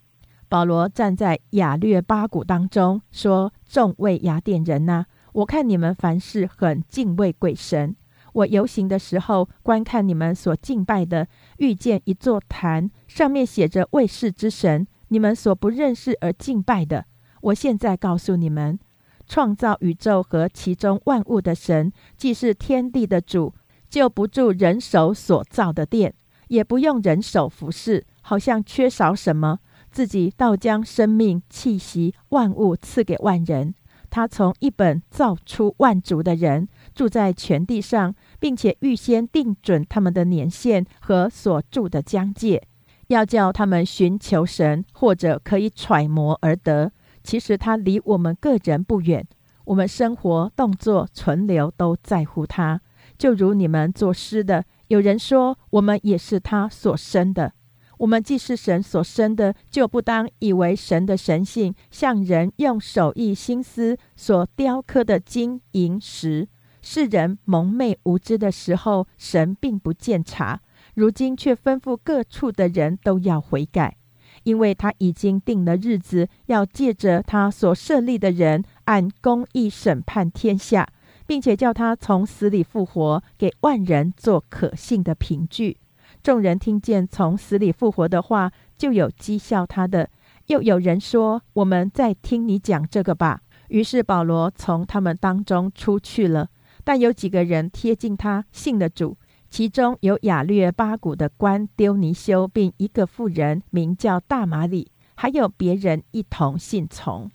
[0.48, 7.96] 保罗站在雅略巴谷当中说：“众位雅典人呐，我看你们凡事很敬畏鬼神。
[8.34, 11.28] 我游行的时候，观看你们所敬拜的，
[11.58, 17.06] 遇见一座坛，上面写着卫士之神，你们所不认识而敬拜的。
[17.42, 18.80] 我现在告诉你们，
[19.28, 23.54] 创造宇宙和其中万物的神，既是天地的主，
[23.88, 26.16] 就不住人手所造的殿。”
[26.50, 33.74] 也不用人手服侍，好像缺少什么，自己倒将生命气息万物赐给万人。
[34.12, 42.64] 他从一本造出万族的人，住在全地上，并且预先定准他们的年限和所住的疆界，
[43.10, 46.92] 要叫他们寻求神，或者可以揣摩而得。
[47.24, 49.28] 其实他离我们个人不远，
[49.66, 52.82] 我们生活、动作、存留都在乎他，
[53.20, 54.66] 就如你们作诗的。
[54.90, 57.54] 有人说，我们也是他所生的。
[58.00, 66.48] 我们既是神所生的，就不当以为神的神性像人用手艺心思所雕刻的金银石。
[66.82, 70.60] 世人蒙昧无知的时候，神并不见察；
[70.96, 73.98] 如今却吩咐各处的人都要悔改，
[74.42, 80.88] 因为他已经定了日子，要借着他所设立的人，按公义审判天下。
[81.30, 85.78] 并且叫他从死里复活，给万人做可信的凭据。
[86.24, 90.10] 众人听见从死里复活的话，就有讥笑他的。
[90.48, 96.50] 又有人说：“我们再听你讲这个吧。”于是保罗从他们当中出去了。
[96.84, 99.16] 但有几个人贴近他，信了主，
[99.52, 107.30] 其中有亚略巴谷的官丢尼修，并一个妇人名叫大马里，还有别人一同信从。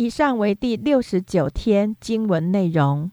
[0.00, 3.10] 以上为第六十九天经文内容。